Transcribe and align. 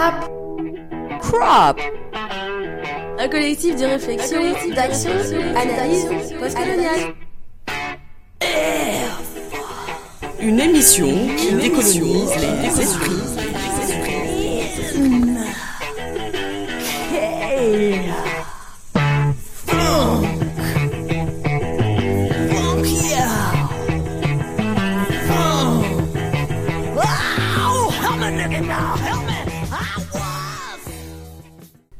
Crap. 0.00 0.30
Crop. 1.20 1.80
Un 3.18 3.28
collectif 3.28 3.76
de 3.76 3.84
réflexion, 3.84 4.40
d'action, 4.74 5.10
d'analyse 5.52 6.06
postcoloniale. 6.40 7.14
Une 10.40 10.58
émission 10.58 11.06
qui 11.36 11.52
décolonise 11.52 12.32
les 12.62 12.80
esprits. 12.80 13.69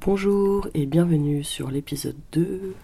Bonjour 0.02 0.66
et 0.72 0.86
bienvenue 0.86 1.44
sur 1.44 1.70
l'épisode 1.70 2.16
2 2.32 2.74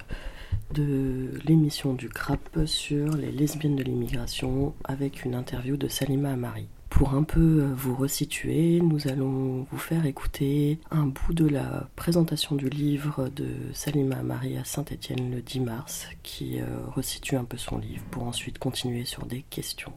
de 0.74 1.30
l'émission 1.46 1.94
du 1.94 2.10
CRAP 2.10 2.66
sur 2.66 3.16
les 3.16 3.32
lesbiennes 3.32 3.74
de 3.74 3.82
l'immigration 3.82 4.74
avec 4.84 5.24
une 5.24 5.34
interview 5.34 5.78
de 5.78 5.88
Salima 5.88 6.32
Amari. 6.32 6.68
Pour 6.90 7.14
un 7.14 7.22
peu 7.22 7.62
euh, 7.62 7.74
vous 7.74 7.96
resituer, 7.96 8.80
nous 8.82 9.08
allons 9.08 9.66
vous 9.70 9.78
faire 9.78 10.04
écouter 10.04 10.78
un 10.90 11.06
bout 11.06 11.32
de 11.32 11.48
la 11.48 11.88
présentation 11.96 12.54
du 12.54 12.68
livre 12.68 13.30
de 13.30 13.48
Salima 13.72 14.16
Amari 14.16 14.58
à 14.58 14.64
Saint-Étienne 14.64 15.30
le 15.30 15.40
10 15.40 15.60
mars 15.60 16.08
qui 16.22 16.60
euh, 16.60 16.66
resitue 16.94 17.36
un 17.36 17.44
peu 17.44 17.56
son 17.56 17.78
livre 17.78 18.04
pour 18.10 18.24
ensuite 18.24 18.58
continuer 18.58 19.06
sur 19.06 19.24
des 19.24 19.40
questions. 19.48 19.94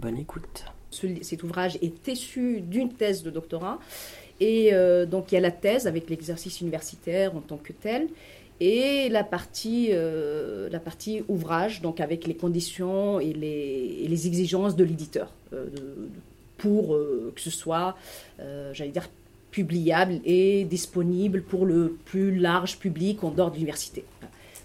Bonne 0.00 0.18
écoute. 0.18 0.64
cet 0.90 1.44
ouvrage 1.44 1.78
est 1.80 2.08
issu 2.08 2.60
d'une 2.60 2.92
thèse 2.92 3.22
de 3.22 3.30
doctorat 3.30 3.78
et 4.40 4.70
euh, 4.72 5.04
donc 5.06 5.30
il 5.30 5.34
y 5.34 5.38
a 5.38 5.40
la 5.40 5.50
thèse 5.50 5.86
avec 5.86 6.08
l'exercice 6.08 6.60
universitaire 6.60 7.36
en 7.36 7.40
tant 7.40 7.58
que 7.58 7.72
tel, 7.72 8.08
et 8.58 9.08
la 9.08 9.24
partie, 9.24 9.88
euh, 9.90 10.68
la 10.70 10.80
partie 10.80 11.22
ouvrage, 11.28 11.80
donc 11.80 12.00
avec 12.00 12.26
les 12.26 12.34
conditions 12.34 13.20
et 13.20 13.32
les, 13.32 14.26
exigences 14.26 14.76
de 14.76 14.84
l'éditeur, 14.84 15.32
euh, 15.52 15.66
pour 16.58 16.88
que 17.34 17.40
ce 17.40 17.48
soit, 17.48 17.96
j'allais 18.72 18.90
dire, 18.90 19.08
publiable 19.50 20.20
et 20.26 20.64
disponible 20.64 21.42
pour 21.42 21.64
le 21.64 21.96
plus 22.04 22.36
large 22.36 22.78
public 22.78 23.24
en 23.24 23.30
dehors 23.30 23.50
de 23.50 23.54
l'université. 23.54 24.04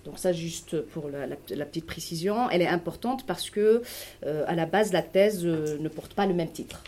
Donc 0.03 0.19
ça, 0.19 0.33
juste 0.33 0.81
pour 0.81 1.09
la, 1.09 1.25
la, 1.25 1.65
petite 1.65 1.85
précision, 1.85 2.49
elle 2.49 2.61
est 2.61 2.67
importante 2.67 3.25
parce 3.25 3.49
que 3.49 3.81
à 4.25 4.55
la 4.55 4.65
base, 4.65 4.91
la 4.91 5.03
thèse 5.03 5.45
ne 5.45 5.87
porte 5.87 6.13
pas 6.13 6.25
le 6.25 6.33
même 6.33 6.51
titre. 6.51 6.83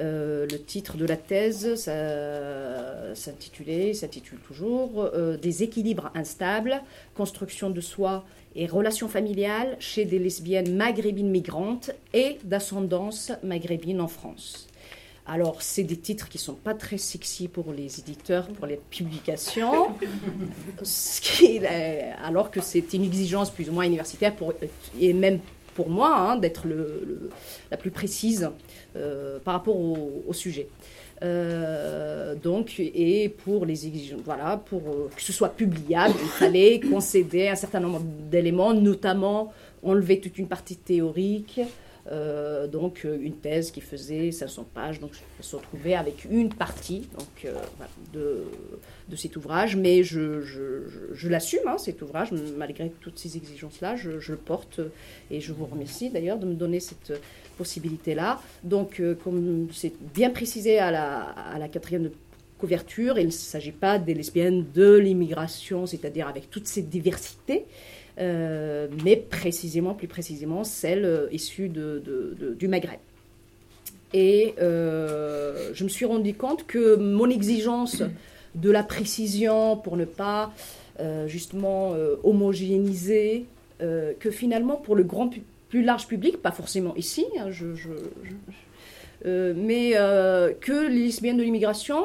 Euh, 0.00 0.46
le 0.50 0.58
titre 0.58 0.96
de 0.96 1.04
la 1.04 1.16
thèse 1.16 1.74
s'intitulait, 3.14 3.92
s'intitule 3.92 4.38
toujours 4.38 5.10
euh, 5.14 5.36
Des 5.36 5.62
équilibres 5.62 6.10
instables, 6.14 6.80
construction 7.14 7.70
de 7.70 7.80
soi 7.80 8.24
et 8.56 8.66
relations 8.66 9.08
familiales 9.08 9.76
chez 9.78 10.04
des 10.04 10.18
lesbiennes 10.18 10.74
maghrébines 10.74 11.30
migrantes 11.30 11.90
et 12.14 12.38
d'ascendance 12.44 13.32
maghrébine 13.42 14.00
en 14.00 14.08
France. 14.08 14.66
Alors, 15.26 15.62
c'est 15.62 15.84
des 15.84 15.98
titres 15.98 16.28
qui 16.28 16.38
ne 16.38 16.42
sont 16.42 16.54
pas 16.54 16.74
très 16.74 16.98
sexy 16.98 17.46
pour 17.46 17.72
les 17.72 18.00
éditeurs, 18.00 18.48
pour 18.48 18.66
les 18.66 18.76
publications, 18.76 19.88
alors 22.24 22.50
que 22.50 22.60
c'est 22.60 22.92
une 22.94 23.04
exigence 23.04 23.50
plus 23.50 23.68
ou 23.68 23.72
moins 23.72 23.84
universitaire 23.84 24.34
et 24.98 25.12
même 25.12 25.38
pour 25.74 25.88
moi 25.88 26.16
hein, 26.16 26.36
d'être 26.36 26.64
la 27.70 27.76
plus 27.76 27.90
précise 27.90 28.50
par 29.44 29.54
rapport 29.54 29.76
au, 29.76 30.32
sujet. 30.32 30.68
Euh, 31.22 32.34
donc, 32.34 32.80
et 32.80 33.28
pour 33.28 33.66
les 33.66 33.86
exigences, 33.86 34.22
voilà, 34.24 34.56
pour 34.56 34.80
euh, 34.80 35.10
que 35.14 35.20
ce 35.20 35.32
soit 35.32 35.50
publiable, 35.50 36.14
il 36.20 36.28
fallait 36.28 36.80
concéder 36.80 37.48
un 37.48 37.56
certain 37.56 37.80
nombre 37.80 38.00
d'éléments, 38.30 38.72
notamment 38.72 39.52
enlever 39.82 40.18
toute 40.20 40.38
une 40.38 40.48
partie 40.48 40.76
théorique, 40.76 41.60
euh, 42.10 42.66
donc 42.66 43.02
euh, 43.04 43.18
une 43.20 43.36
thèse 43.36 43.70
qui 43.70 43.80
faisait 43.80 44.32
500 44.32 44.66
pages, 44.74 45.00
donc 45.00 45.10
je 45.38 45.44
se 45.44 45.56
retrouvais 45.56 45.94
avec 45.94 46.24
une 46.30 46.48
partie 46.48 47.08
donc, 47.18 47.44
euh, 47.44 47.54
de, 48.12 48.44
de, 49.08 49.16
cet 49.16 49.36
ouvrage, 49.36 49.76
mais 49.76 50.02
je, 50.02 50.40
je, 50.40 50.88
je, 51.12 51.28
l'assume, 51.28 51.60
hein, 51.66 51.76
cet 51.78 52.00
ouvrage, 52.00 52.30
malgré 52.56 52.90
toutes 53.00 53.18
ces 53.18 53.36
exigences-là, 53.36 53.96
je, 53.96 54.10
le 54.10 54.38
porte. 54.38 54.80
Et 55.30 55.40
je 55.40 55.52
vous 55.52 55.66
remercie 55.66 56.10
d'ailleurs 56.10 56.38
de 56.38 56.46
me 56.46 56.54
donner 56.54 56.80
cette 56.80 57.12
possibilité-là. 57.58 58.40
Donc, 58.64 59.02
comme 59.22 59.68
c'est 59.72 59.92
bien 60.14 60.30
précisé 60.30 60.78
à 60.78 60.90
la, 60.90 61.20
à 61.20 61.58
la 61.58 61.68
quatrième 61.68 62.10
couverture, 62.60 63.18
il 63.18 63.26
ne 63.26 63.30
s'agit 63.30 63.72
pas 63.72 63.98
des 63.98 64.14
lesbiennes 64.14 64.66
de 64.74 64.96
l'immigration, 64.96 65.86
c'est-à-dire 65.86 66.28
avec 66.28 66.50
toute 66.50 66.66
cette 66.66 66.88
diversité, 66.88 67.64
euh, 68.20 68.88
mais 69.02 69.16
précisément, 69.16 69.94
plus 69.94 70.08
précisément, 70.08 70.62
celle 70.62 71.04
euh, 71.04 71.28
issue 71.32 71.70
du 71.70 72.68
Maghreb. 72.68 72.98
Et 74.12 74.54
euh, 74.60 75.70
je 75.72 75.84
me 75.84 75.88
suis 75.88 76.04
rendu 76.04 76.34
compte 76.34 76.66
que 76.66 76.96
mon 76.96 77.30
exigence 77.30 78.02
de 78.54 78.70
la 78.70 78.82
précision 78.82 79.76
pour 79.76 79.96
ne 79.96 80.04
pas 80.04 80.52
justement 81.28 81.94
homogénéiser, 82.24 83.46
que 83.78 84.30
finalement 84.30 84.76
pour 84.76 84.96
le 84.96 85.02
grand 85.02 85.30
plus 85.70 85.82
large 85.82 86.06
public, 86.06 86.42
pas 86.42 86.50
forcément 86.50 86.94
ici, 86.94 87.24
hein, 87.38 87.48
mais 89.24 89.92
que 89.92 90.88
les 90.88 91.04
lesbiennes 91.04 91.38
de 91.38 91.42
l'immigration, 91.42 92.02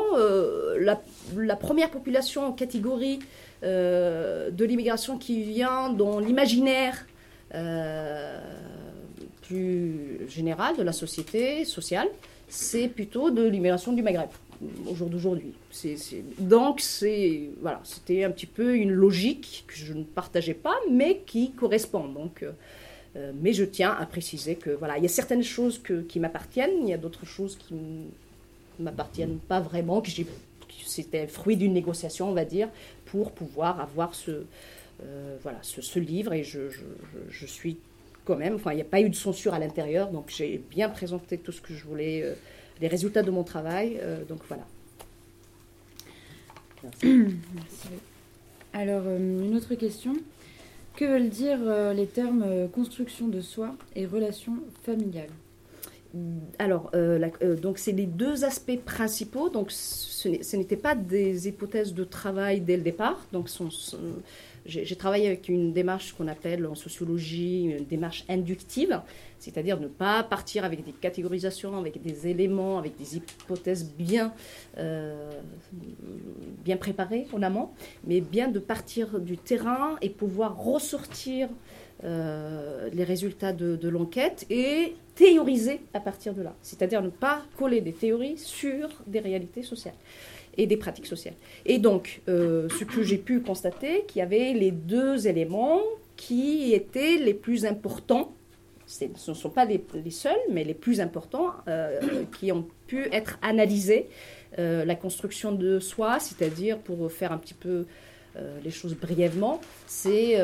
la, 0.80 1.02
la, 1.36 1.56
première 1.58 1.90
population 1.90 2.46
en 2.46 2.52
catégorie 2.54 3.20
de 3.64 4.66
l'immigration 4.66 5.18
qui 5.18 5.44
vient 5.44 5.90
dans 5.90 6.20
l'imaginaire 6.20 7.06
euh, 7.54 8.40
plus 9.44 10.28
général 10.28 10.76
de 10.76 10.82
la 10.82 10.92
société 10.92 11.64
sociale, 11.66 12.08
c'est 12.48 12.88
plutôt 12.88 13.30
de 13.30 13.48
l'immigration 13.48 13.94
du 13.94 14.02
Maghreb 14.02 14.30
au 14.90 14.96
jour 14.96 15.10
d'aujourd'hui. 15.10 15.54
donc 16.40 16.82
c'est 16.82 17.50
voilà, 17.62 17.82
c'était 17.84 18.24
un 18.24 18.32
petit 18.32 18.48
peu 18.48 18.76
une 18.76 18.92
logique 18.92 19.66
que 19.68 19.76
je 19.76 19.94
ne 19.94 20.04
partageais 20.04 20.56
pas, 20.56 20.76
mais 20.90 21.22
qui 21.28 21.52
correspond. 21.52 22.12
Euh, 23.16 23.32
mais 23.40 23.54
je 23.54 23.64
tiens 23.64 23.96
à 24.00 24.06
préciser 24.08 24.56
que 24.56 24.72
voilà, 24.72 24.98
il 24.98 25.04
y 25.04 25.06
a 25.06 25.10
certaines 25.10 25.44
choses 25.44 25.82
qui 26.10 26.20
m'appartiennent, 26.20 26.82
il 26.82 26.90
y 26.90 26.94
a 26.94 26.98
d'autres 26.98 27.26
choses 27.26 27.56
qui 27.56 27.76
ne 27.76 28.84
m'appartiennent 28.84 29.38
pas 29.38 29.60
vraiment, 29.60 30.02
que 30.02 30.10
c'était 30.86 31.28
fruit 31.28 31.58
d'une 31.58 31.74
négociation, 31.74 32.30
on 32.30 32.34
va 32.34 32.46
dire, 32.46 32.70
pour 33.06 33.32
pouvoir 33.32 33.80
avoir 33.80 34.16
ce, 34.16 34.46
euh, 35.04 35.38
livre. 35.96 36.34
Et 36.34 36.44
je, 36.44 37.46
suis 37.46 37.78
quand 38.24 38.38
même, 38.38 38.56
enfin, 38.56 38.72
il 38.72 38.76
n'y 38.76 38.82
a 38.82 38.86
pas 38.86 39.02
eu 39.02 39.10
de 39.10 39.16
censure 39.16 39.54
à 39.54 39.60
l'intérieur, 39.60 40.10
donc 40.10 40.26
j'ai 40.30 40.62
bien 40.70 40.90
présenté 40.90 41.38
tout 41.38 41.52
ce 41.52 41.62
que 41.62 41.74
je 41.74 41.86
voulais, 41.86 42.22
euh, 42.24 42.34
les 42.82 42.88
résultats 42.88 43.24
de 43.24 43.32
mon 43.32 43.44
travail. 43.44 44.00
Euh, 44.02 44.24
donc 44.26 44.40
voilà. 44.48 44.66
Merci. 47.04 47.90
Alors, 48.74 49.04
une 49.08 49.56
autre 49.56 49.76
question. 49.76 50.14
Que 50.96 51.06
veulent 51.06 51.30
dire 51.30 51.60
les 51.94 52.06
termes 52.06 52.70
construction 52.70 53.28
de 53.28 53.42
soi 53.42 53.76
et 53.98 54.06
relation 54.06 54.54
familiale 54.84 55.30
alors, 56.60 56.92
donc 57.62 57.78
c'est 57.78 57.92
les 57.92 58.06
deux 58.06 58.46
aspects 58.46 58.80
principaux. 58.84 59.50
Donc, 59.50 59.72
ce 59.72 60.56
n'était 60.56 60.78
pas 60.78 60.96
des 60.96 61.48
hypothèses 61.48 61.94
de 61.94 62.04
travail 62.04 62.62
dès 62.62 62.78
le 62.78 62.84
départ. 62.84 63.26
Donc, 63.34 63.50
j'ai 64.66 64.96
travaillé 64.96 65.28
avec 65.28 65.48
une 65.48 65.74
démarche 65.74 66.14
qu'on 66.14 66.28
appelle 66.28 66.66
en 66.66 66.76
sociologie 66.76 67.66
une 67.66 67.86
démarche 67.86 68.26
inductive, 68.30 69.02
c'est-à-dire 69.38 69.80
ne 69.80 69.88
pas 69.88 70.24
partir 70.24 70.66
avec 70.66 70.84
des 70.84 70.92
catégorisations, 70.92 71.78
avec 71.78 72.02
des 72.02 72.28
éléments, 72.28 72.80
avec 72.80 72.98
des 72.98 73.18
hypothèses 73.18 73.92
bien, 73.96 74.34
euh, 74.78 75.30
bien 76.64 76.78
préparées 76.78 77.28
en 77.32 77.44
amont, 77.44 77.70
mais 78.06 78.22
bien 78.22 78.48
de 78.48 78.60
partir 78.60 79.20
du 79.20 79.38
terrain 79.38 79.98
et 80.02 80.10
pouvoir 80.10 80.58
ressortir 80.58 81.48
euh, 82.04 82.90
les 82.92 83.04
résultats 83.04 83.54
de, 83.54 83.88
l'enquête 83.88 84.46
et 84.50 84.96
théoriser 85.16 85.82
à 85.94 86.00
partir 86.00 86.34
de 86.34 86.42
là. 86.42 86.56
C'est-à-dire 86.62 87.02
ne 87.02 87.10
pas 87.10 87.44
coller 87.58 87.82
des 87.82 87.94
théories 87.94 88.38
sur 88.38 88.90
des 89.08 89.20
réalités 89.20 89.64
sociales 89.64 89.96
et 90.58 90.68
des 90.68 90.78
pratiques 90.78 91.08
sociales. 91.08 91.36
Et 91.66 91.80
donc, 91.80 92.22
euh, 92.30 92.70
ce 92.70 92.84
que 92.84 93.04
j'ai 93.04 93.18
pu 93.18 93.42
constater, 93.42 94.06
qu'il 94.08 94.20
y 94.20 94.22
avait 94.22 94.54
les 94.54 94.72
deux 94.72 95.28
éléments 95.28 95.82
qui 96.16 96.74
étaient 96.74 97.18
les 97.18 97.34
plus 97.34 97.66
importants, 97.66 98.34
ce 98.86 99.06
ne 99.06 99.36
sont 99.36 99.50
pas 99.50 99.66
les, 99.66 99.82
seuls, 100.12 100.36
mais 100.52 100.64
les 100.64 100.76
plus 100.76 101.02
importants, 101.02 101.52
euh, 101.68 102.00
qui 102.38 102.52
ont 102.52 102.68
pu 102.88 103.06
être 103.12 103.38
analysés. 103.42 104.08
la 104.58 104.96
construction 104.96 105.52
de 105.52 105.80
soi, 105.80 106.20
c'est-à-dire 106.20 106.78
pour 106.78 107.12
faire 107.12 107.34
un 107.34 107.38
petit 107.38 107.56
peu 107.56 107.86
euh, 108.38 108.58
les 108.64 108.72
choses 108.72 108.96
brièvement, 108.96 109.62
c'est 109.88 110.38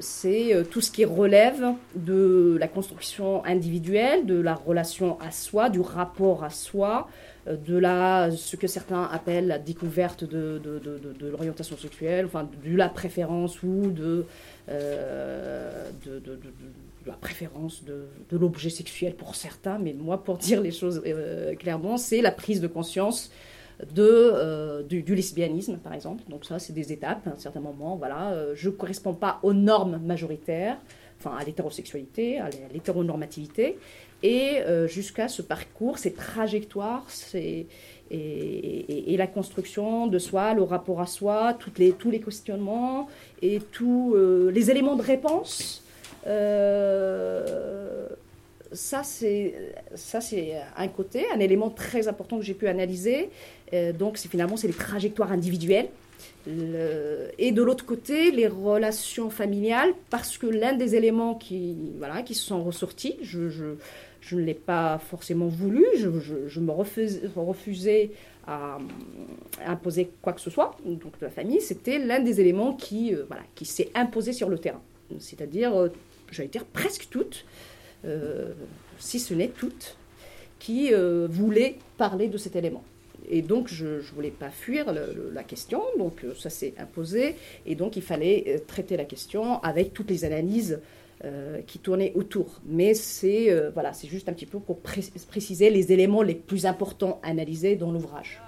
c'est 0.00 0.64
tout 0.70 0.80
ce 0.80 0.90
qui 0.90 1.04
relève 1.04 1.64
de 1.94 2.56
la 2.60 2.68
construction 2.68 3.44
individuelle, 3.44 4.26
de 4.26 4.40
la 4.40 4.54
relation 4.54 5.18
à 5.20 5.30
soi, 5.30 5.70
du 5.70 5.80
rapport 5.80 6.44
à 6.44 6.50
soi, 6.50 7.08
de 7.46 7.76
la, 7.76 8.30
ce 8.30 8.56
que 8.56 8.66
certains 8.66 9.04
appellent 9.04 9.46
la 9.46 9.58
découverte 9.58 10.24
de, 10.24 10.60
de, 10.62 10.78
de, 10.78 11.26
l'orientation 11.28 11.76
sexuelle, 11.76 12.26
enfin 12.26 12.48
de 12.64 12.76
la 12.76 12.88
préférence 12.88 13.62
ou 13.62 13.90
de, 13.90 14.26
la 17.06 17.14
préférence 17.14 17.84
de, 17.84 18.36
l'objet 18.36 18.70
sexuel 18.70 19.14
pour 19.14 19.34
certains, 19.34 19.78
mais 19.78 19.92
moi, 19.92 20.22
pour 20.22 20.38
dire 20.38 20.60
les 20.60 20.72
choses 20.72 21.02
clairement, 21.58 21.96
c'est 21.96 22.20
la 22.20 22.32
prise 22.32 22.60
de 22.60 22.66
conscience 22.66 23.30
euh, 23.98 24.82
du, 24.82 25.14
lesbianisme, 25.14 25.76
par 25.76 25.92
exemple. 25.92 26.22
Donc 26.28 26.44
ça, 26.44 26.58
c'est 26.58 26.72
des 26.72 26.92
étapes, 26.92 27.26
à 27.26 27.30
un 27.30 27.38
certain 27.38 27.60
moment. 27.60 27.96
Voilà, 27.96 28.30
euh, 28.30 28.52
je 28.54 28.70
ne 28.70 28.74
corresponds 28.74 29.14
pas 29.14 29.38
aux 29.42 29.52
normes 29.52 30.00
majoritaires, 30.02 30.78
enfin 31.18 31.36
à 31.38 31.44
l'hétérosexualité, 31.44 32.38
à 32.38 32.48
l'hétéronormativité, 32.72 33.78
et 34.22 34.60
euh, 34.60 34.88
jusqu'à 34.88 35.28
ce 35.28 35.42
parcours, 35.42 35.98
ces 35.98 36.14
trajectoires, 36.14 37.06
et, 37.34 37.66
et, 38.10 39.16
la 39.16 39.26
construction 39.26 40.06
de 40.06 40.18
soi, 40.18 40.54
le 40.54 40.62
rapport 40.62 41.00
à 41.00 41.06
soi, 41.06 41.54
toutes 41.58 41.78
les, 41.78 41.92
tous 41.92 42.10
les 42.10 42.20
questionnements 42.20 43.08
et 43.42 43.58
tous 43.60 44.14
les 44.14 44.70
éléments 44.70 44.94
de 44.96 45.02
réponse 45.02 45.82
ça, 48.76 49.02
c'est 49.02 49.54
un 50.76 50.88
côté, 50.88 51.24
un 51.34 51.40
élément 51.40 51.70
très 51.70 52.08
important 52.08 52.38
que 52.38 52.44
j'ai 52.44 52.54
pu 52.54 52.68
analyser. 52.68 53.30
Euh, 53.72 53.92
donc, 53.92 54.18
finalement, 54.18 54.56
c'est 54.56 54.68
les 54.68 54.74
trajectoires 54.74 55.32
individuelles. 55.32 55.88
et 57.38 57.52
de 57.52 57.62
l'autre 57.62 57.84
côté, 57.84 58.30
les 58.30 58.46
relations 58.46 59.30
familiales, 59.30 59.92
parce 60.10 60.38
que 60.38 60.46
l'un 60.46 60.74
des 60.74 60.94
éléments 60.94 61.34
qui, 61.34 61.76
voilà, 61.98 62.22
qui 62.22 62.34
se 62.34 62.44
sont 62.46 62.62
ressortis, 62.62 63.16
je, 63.22 63.74
ne 64.32 64.40
l'ai 64.40 64.54
pas 64.54 64.98
forcément 64.98 65.48
voulu, 65.48 65.84
je, 65.96 66.60
me 66.60 66.70
refusais 66.70 68.10
à, 68.46 68.78
imposer 69.66 70.10
quoi 70.22 70.32
que 70.32 70.40
ce 70.40 70.50
soit, 70.50 70.76
donc 70.84 71.18
de 71.18 71.24
la 71.24 71.30
famille, 71.30 71.60
c'était 71.60 71.98
l'un 71.98 72.20
des 72.20 72.40
éléments 72.40 72.74
qui, 72.74 73.12
euh, 73.12 73.24
voilà, 73.26 73.42
qui 73.56 73.64
s'est 73.64 73.90
imposé 73.94 74.32
sur 74.32 74.48
le 74.48 74.58
terrain. 74.58 74.82
C'est-à-dire, 75.18 75.74
euh, 75.74 75.88
j'allais 76.30 76.48
dire 76.48 76.64
presque 76.64 77.08
toutes, 77.10 77.44
si 78.98 79.18
ce 79.18 79.34
n'est 79.34 79.48
toutes, 79.48 79.96
qui 80.58 80.92
euh, 80.92 81.26
voulaient 81.30 81.76
parler 81.98 82.28
de 82.28 82.38
cet 82.38 82.56
élément. 82.56 82.84
Et 83.28 83.42
donc, 83.42 83.68
je 83.68 83.86
ne 83.86 84.14
voulais 84.14 84.30
pas 84.30 84.50
fuir 84.50 84.92
la 84.92 85.42
question, 85.42 85.82
donc 85.98 86.24
euh, 86.24 86.34
ça 86.34 86.50
s'est 86.50 86.74
imposé, 86.78 87.34
et 87.66 87.74
donc 87.74 87.96
il 87.96 88.02
fallait 88.02 88.62
traiter 88.66 88.96
la 88.96 89.04
question 89.04 89.60
avec 89.62 89.92
toutes 89.92 90.10
les 90.10 90.24
analyses 90.24 90.80
qui 91.66 91.78
tournaient 91.78 92.12
autour. 92.14 92.60
Mais 92.66 92.92
c'est 92.92 93.70
voilà, 93.70 93.94
c'est 93.94 94.06
juste 94.06 94.28
un 94.28 94.34
petit 94.34 94.44
peu 94.44 94.60
pour 94.60 94.80
préciser 94.80 95.70
les 95.70 95.90
éléments 95.90 96.22
les 96.22 96.34
plus 96.34 96.66
importants 96.66 97.20
analysés 97.22 97.74
dans 97.74 97.90
l'ouvrage. 97.90 98.38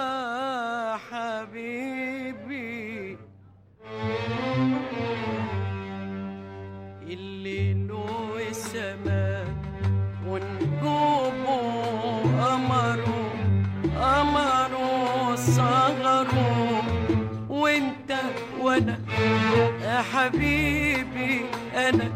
يا 0.00 0.96
حبيبي 1.10 3.16
اللي 7.02 7.74
نور 7.74 8.40
السماء 8.50 9.46
ونجومه 10.26 11.60
قمره 12.40 13.32
قمره 14.00 15.34
صغره 15.36 16.34
وانت 17.48 18.10
وأنا 18.60 18.98
يا 19.84 20.02
حبيبي 20.12 21.40
أنا 21.74 22.10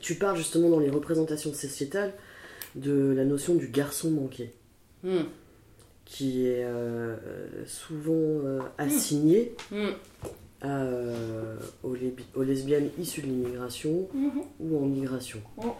tu 0.00 0.14
parles 0.18 0.36
justement 0.36 0.68
dans 0.70 0.78
les 0.78 0.90
représentations 0.90 1.52
sociétales 1.52 2.12
de 2.76 3.12
la 3.16 3.24
notion 3.24 3.54
du 3.54 3.68
garçon 3.68 4.10
manqué, 4.10 4.52
hmm. 5.02 5.24
qui 6.04 6.46
est 6.46 6.64
euh, 6.64 7.16
souvent 7.66 8.12
euh, 8.12 8.60
assigné 8.78 9.54
hmm. 9.70 9.76
Hmm. 9.76 9.92
Euh, 10.64 11.56
aux, 11.82 12.42
lesbiennes 12.42 12.90
issues 12.98 13.22
de 13.22 13.26
l'immigration 13.26 14.08
ou 14.58 14.78
en 14.78 14.86
migration. 14.86 15.40
Oh. 15.58 15.74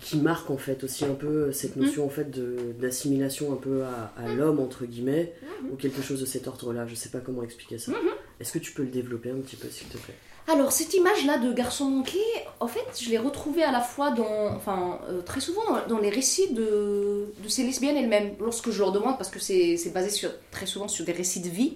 Qui 0.00 0.18
marque 0.18 0.50
en 0.50 0.58
fait 0.58 0.84
aussi 0.84 1.06
un 1.06 1.14
peu 1.14 1.50
cette 1.50 1.76
notion 1.76 2.04
en 2.04 2.10
fait 2.10 2.30
d'assimilation 2.78 3.54
un 3.54 3.56
peu 3.56 3.84
à, 3.84 4.12
à 4.18 4.28
l'homme 4.34 4.60
entre 4.60 4.84
guillemets 4.84 5.32
ou 5.72 5.76
quelque 5.76 6.02
chose 6.02 6.20
de 6.20 6.26
cet 6.26 6.46
ordre-là. 6.46 6.86
Je 6.86 6.94
sais 6.94 7.08
pas 7.08 7.20
comment 7.20 7.42
expliquer 7.42 7.78
ça. 7.78 7.92
Est-ce 8.38 8.52
que 8.52 8.58
tu 8.58 8.72
peux 8.72 8.82
le 8.82 8.90
développer 8.90 9.30
un 9.30 9.38
petit 9.38 9.56
peu 9.56 9.68
s'il 9.68 9.88
te 9.88 9.96
plaît? 9.96 10.14
Alors, 10.50 10.72
cette 10.72 10.94
image-là 10.94 11.36
de 11.36 11.52
garçon 11.52 11.90
manqué, 11.90 12.18
en 12.58 12.68
fait, 12.68 12.86
je 12.98 13.10
l'ai 13.10 13.18
retrouvée 13.18 13.62
à 13.62 13.70
la 13.70 13.82
fois 13.82 14.10
dans, 14.10 14.48
enfin, 14.56 14.98
euh, 15.10 15.20
très 15.20 15.40
souvent 15.40 15.60
dans, 15.88 15.98
les 15.98 16.08
récits 16.08 16.54
de, 16.54 17.34
ces 17.46 17.64
lesbiennes 17.64 17.98
elles-mêmes, 17.98 18.34
lorsque 18.40 18.70
je 18.70 18.78
leur 18.78 18.90
demande, 18.90 19.18
parce 19.18 19.28
que 19.28 19.38
c'est 19.38 19.92
basé 19.92 20.08
sur, 20.08 20.30
très 20.50 20.64
souvent 20.64 20.88
sur 20.88 21.04
des 21.04 21.12
récits 21.12 21.40
de 21.40 21.50
vie, 21.50 21.74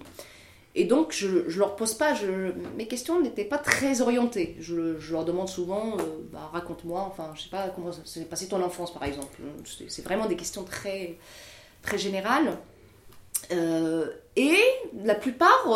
et 0.73 0.85
donc 0.85 1.11
je, 1.11 1.27
leur 1.55 1.75
pose 1.75 1.93
pas, 1.93 2.15
mes 2.75 2.87
questions 2.87 3.21
n'étaient 3.21 3.45
pas 3.45 3.59
très 3.59 4.01
orientées. 4.01 4.57
Je, 4.59 4.95
leur 5.11 5.23
demande 5.23 5.49
souvent, 5.49 5.95
euh, 5.99 6.03
bah, 6.31 6.49
raconte-moi, 6.51 7.05
enfin, 7.07 7.31
je 7.35 7.43
sais 7.43 7.49
pas 7.49 7.69
comment 7.69 7.91
s'est 7.91 8.25
passé 8.25 8.47
ton 8.47 8.63
enfance, 8.63 8.91
par 8.91 9.03
exemple. 9.03 9.37
C'est 9.87 10.01
vraiment 10.03 10.25
des 10.25 10.35
questions 10.35 10.63
très, 10.63 11.19
très 11.83 11.99
générales. 11.99 12.57
Euh, 13.51 14.07
et 14.35 14.57
la 15.03 15.13
plupart 15.13 15.67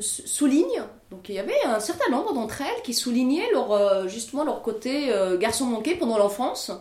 soulignent, 0.00 0.84
donc 1.10 1.28
il 1.28 1.34
y 1.34 1.38
avait 1.38 1.60
un 1.64 1.80
certain 1.80 2.10
nombre 2.10 2.32
d'entre 2.32 2.62
elles 2.62 2.82
qui 2.82 2.94
soulignaient 2.94 3.50
leur, 3.52 3.72
euh, 3.72 4.08
justement 4.08 4.44
leur 4.44 4.62
côté 4.62 5.12
euh, 5.12 5.36
garçon 5.36 5.66
manqué 5.66 5.94
pendant 5.94 6.16
l'enfance, 6.16 6.72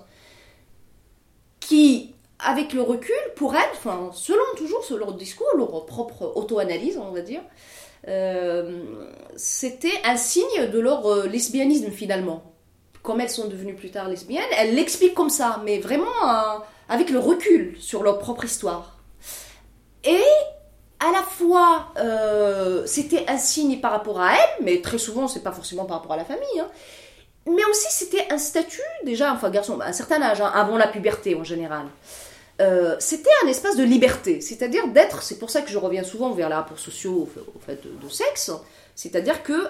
qui, 1.59 2.15
avec 2.39 2.73
le 2.73 2.81
recul, 2.81 3.15
pour 3.35 3.55
elles, 3.55 3.69
enfin, 3.73 4.11
selon 4.13 4.43
toujours 4.55 4.83
leur 4.97 5.13
discours, 5.13 5.47
leur 5.57 5.85
propre 5.85 6.31
auto-analyse, 6.35 6.97
on 6.97 7.11
va 7.11 7.21
dire, 7.21 7.41
euh, 8.07 8.81
c'était 9.35 9.99
un 10.05 10.15
signe 10.15 10.69
de 10.71 10.79
leur 10.79 11.27
lesbianisme 11.27 11.91
finalement. 11.91 12.43
Comme 13.03 13.19
elles 13.19 13.29
sont 13.29 13.47
devenues 13.47 13.75
plus 13.75 13.91
tard 13.91 14.07
lesbiennes, 14.07 14.43
elles 14.57 14.75
l'expliquent 14.75 15.15
comme 15.15 15.29
ça, 15.29 15.61
mais 15.65 15.79
vraiment 15.79 16.05
avec 16.87 17.09
le 17.09 17.19
recul 17.19 17.75
sur 17.79 18.03
leur 18.03 18.19
propre 18.19 18.45
histoire. 18.45 18.97
Et 20.03 20.23
à 21.01 21.11
la 21.11 21.23
fois, 21.23 21.87
euh, 21.97 22.85
c'était 22.85 23.25
un 23.27 23.37
signe 23.37 23.79
par 23.79 23.91
rapport 23.91 24.21
à 24.21 24.33
elle, 24.33 24.63
mais 24.63 24.81
très 24.81 24.99
souvent, 24.99 25.27
c'est 25.27 25.41
pas 25.41 25.51
forcément 25.51 25.85
par 25.85 25.97
rapport 25.97 26.13
à 26.13 26.17
la 26.17 26.25
famille. 26.25 26.59
Hein. 26.59 26.67
Mais 27.47 27.65
aussi, 27.65 27.87
c'était 27.89 28.27
un 28.29 28.37
statut, 28.37 28.81
déjà, 29.03 29.33
enfin, 29.33 29.49
garçon, 29.49 29.79
à 29.79 29.87
un 29.87 29.93
certain 29.93 30.21
âge, 30.21 30.41
hein, 30.41 30.51
avant 30.53 30.77
la 30.77 30.87
puberté 30.87 31.33
en 31.35 31.43
général. 31.43 31.87
Euh, 32.61 32.95
c'était 32.99 33.31
un 33.43 33.47
espace 33.47 33.75
de 33.75 33.83
liberté, 33.83 34.41
c'est-à-dire 34.41 34.87
d'être, 34.89 35.23
c'est 35.23 35.39
pour 35.39 35.49
ça 35.49 35.63
que 35.63 35.71
je 35.71 35.79
reviens 35.79 36.03
souvent 36.03 36.29
vers 36.31 36.49
les 36.49 36.55
rapports 36.55 36.77
sociaux 36.77 37.27
au 37.55 37.59
fait 37.59 37.81
de, 37.83 38.09
sexe, 38.09 38.51
c'est-à-dire 38.93 39.41
que 39.41 39.67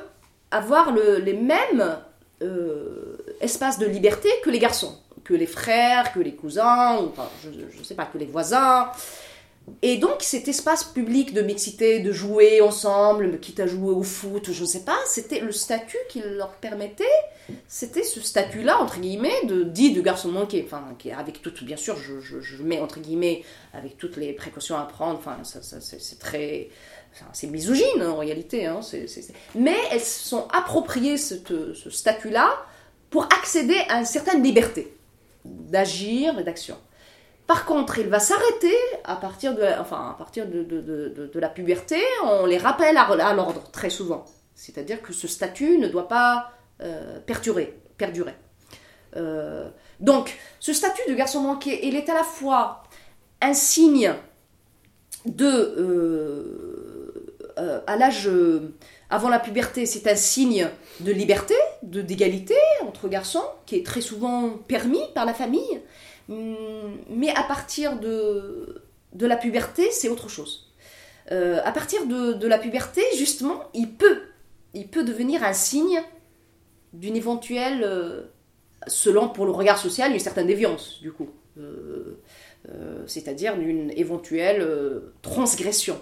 avoir 0.50 0.94
les 0.94 1.34
mêmes 1.34 1.98
euh, 2.42 3.18
espaces 3.40 3.80
de 3.80 3.86
liberté 3.86 4.28
que 4.44 4.50
les 4.50 4.60
garçons, 4.60 4.98
que 5.24 5.34
les 5.34 5.46
frères, 5.46 6.12
que 6.12 6.20
les 6.20 6.36
cousins, 6.36 6.98
enfin, 6.98 7.30
je 7.42 7.50
ne 7.50 7.84
sais 7.86 7.96
pas, 7.96 8.06
que 8.06 8.18
les 8.18 8.26
voisins, 8.26 8.92
Et 9.84 9.98
donc 9.98 10.22
cet 10.22 10.48
espace 10.48 10.84
public 10.84 11.34
de 11.34 11.42
mixité, 11.42 12.00
de 12.00 12.12
jouer 12.12 12.62
ensemble, 12.62 13.40
quitte 13.40 13.60
à 13.60 13.68
jouer 13.68 13.92
au 13.92 14.04
foot, 14.04 14.52
je 14.52 14.62
ne 14.62 14.68
sais 14.68 14.82
pas, 14.82 14.98
c'était 15.08 15.40
le 15.40 15.52
statut 15.52 15.98
qui 16.10 16.22
leur 16.22 16.54
permettait, 16.56 17.04
c'était 17.68 18.04
ce 18.04 18.22
statut-là, 18.22 18.80
entre 18.80 19.00
guillemets, 19.00 19.46
de 19.46 19.64
dit 19.64 19.94
de 19.94 20.02
garçon 20.02 20.30
manqué, 20.30 20.64
enfin, 20.66 20.84
avec 21.18 21.42
tout, 21.42 21.54
bien 21.64 21.78
sûr, 21.78 21.96
je, 21.98 22.20
je, 22.20 22.64
mets 22.64 22.80
entre 22.80 23.00
guillemets, 23.00 23.44
avec 23.74 23.98
toutes 23.98 24.18
les 24.18 24.34
précautions 24.34 24.78
à 24.78 24.84
prendre, 24.84 25.18
enfin, 25.18 25.38
c'est 25.44 26.20
très... 26.20 26.70
C'est 27.34 27.48
misogyne 27.48 28.04
en 28.04 28.16
réalité, 28.16 28.68
hein, 28.68 28.80
mais 29.54 29.76
elles 29.92 30.00
se 30.00 30.30
sont 30.30 30.48
appropriées 30.54 31.18
ce 31.18 31.90
statut-là 31.90 32.56
pour 33.10 33.26
accéder 33.26 33.78
à 33.90 34.00
une 34.00 34.06
certaine 34.06 34.42
liberté 34.42 34.96
d'agir 35.44 36.40
et 36.40 36.44
d'action. 36.44 36.78
Par 37.52 37.66
contre, 37.66 38.00
il 38.00 38.08
va 38.08 38.22
s'arrêter 38.22 38.74
à 39.04 39.18
partir, 39.18 39.54
de, 39.58 41.38
la 41.38 41.50
puberté. 41.50 41.98
On 42.24 42.46
les 42.46 42.58
rappelle 42.58 42.96
à, 42.96 43.34
l'ordre 43.34 43.70
très 43.72 43.90
souvent. 43.90 44.24
C'est-à-dire 44.56 45.02
que 45.02 45.12
ce 45.12 45.28
statut 45.28 45.78
ne 45.78 45.90
doit 45.90 46.08
pas 46.08 46.54
euh, 46.82 47.20
perdurer. 47.20 47.76
Euh, 49.18 49.70
donc, 50.00 50.40
ce 50.62 50.72
statut 50.72 51.02
de 51.10 51.14
garçon 51.14 51.42
manqué, 51.42 51.86
il 51.86 51.98
est 51.98 52.08
à 52.08 52.14
la 52.14 52.24
fois 52.24 52.84
un 53.42 53.54
signe 53.54 54.14
de... 55.26 55.46
Euh, 57.58 57.82
à 57.86 57.98
l'âge... 57.98 58.30
avant 59.10 59.28
la 59.28 59.40
puberté, 59.40 59.86
c'est 59.86 60.10
un 60.10 60.16
signe 60.16 60.70
de 61.02 61.12
liberté, 61.12 61.56
d'égalité 61.84 62.56
entre 62.88 63.10
garçons, 63.10 63.44
qui 63.66 63.76
est 63.76 63.86
très 63.86 64.00
souvent 64.00 64.52
permis 64.70 65.04
par 65.14 65.26
la 65.26 65.34
famille. 65.34 65.82
Hum, 66.32 66.98
mais 67.10 67.30
à 67.36 67.44
partir 67.44 68.00
de, 68.00 68.82
de 69.14 69.26
la 69.28 69.36
puberté, 69.36 69.92
c'est 69.92 70.08
autre 70.08 70.30
chose. 70.30 70.72
Euh, 71.32 71.60
à 71.66 71.72
partir 71.74 72.08
de, 72.08 72.34
de, 72.34 72.48
la 72.48 72.58
puberté, 72.58 73.02
justement, 73.18 73.64
il 73.74 73.92
peut, 73.92 74.22
il 74.74 74.88
peut 74.88 75.04
devenir 75.04 75.44
un 75.44 75.52
signe 75.52 76.02
d'une 76.94 77.18
éventuelle, 77.18 77.82
euh, 77.84 78.24
selon 78.88 79.28
pour 79.28 79.46
le 79.46 79.52
regard 79.52 79.78
social, 79.78 80.14
une 80.14 80.20
certaine 80.20 80.48
déviance, 80.48 81.00
du 81.02 81.12
coup. 81.12 81.30
Euh, 81.58 82.18
c'est-à-dire 83.08 83.58
d'une 83.58 83.92
éventuelle 83.98 84.66
transgression. 85.22 86.00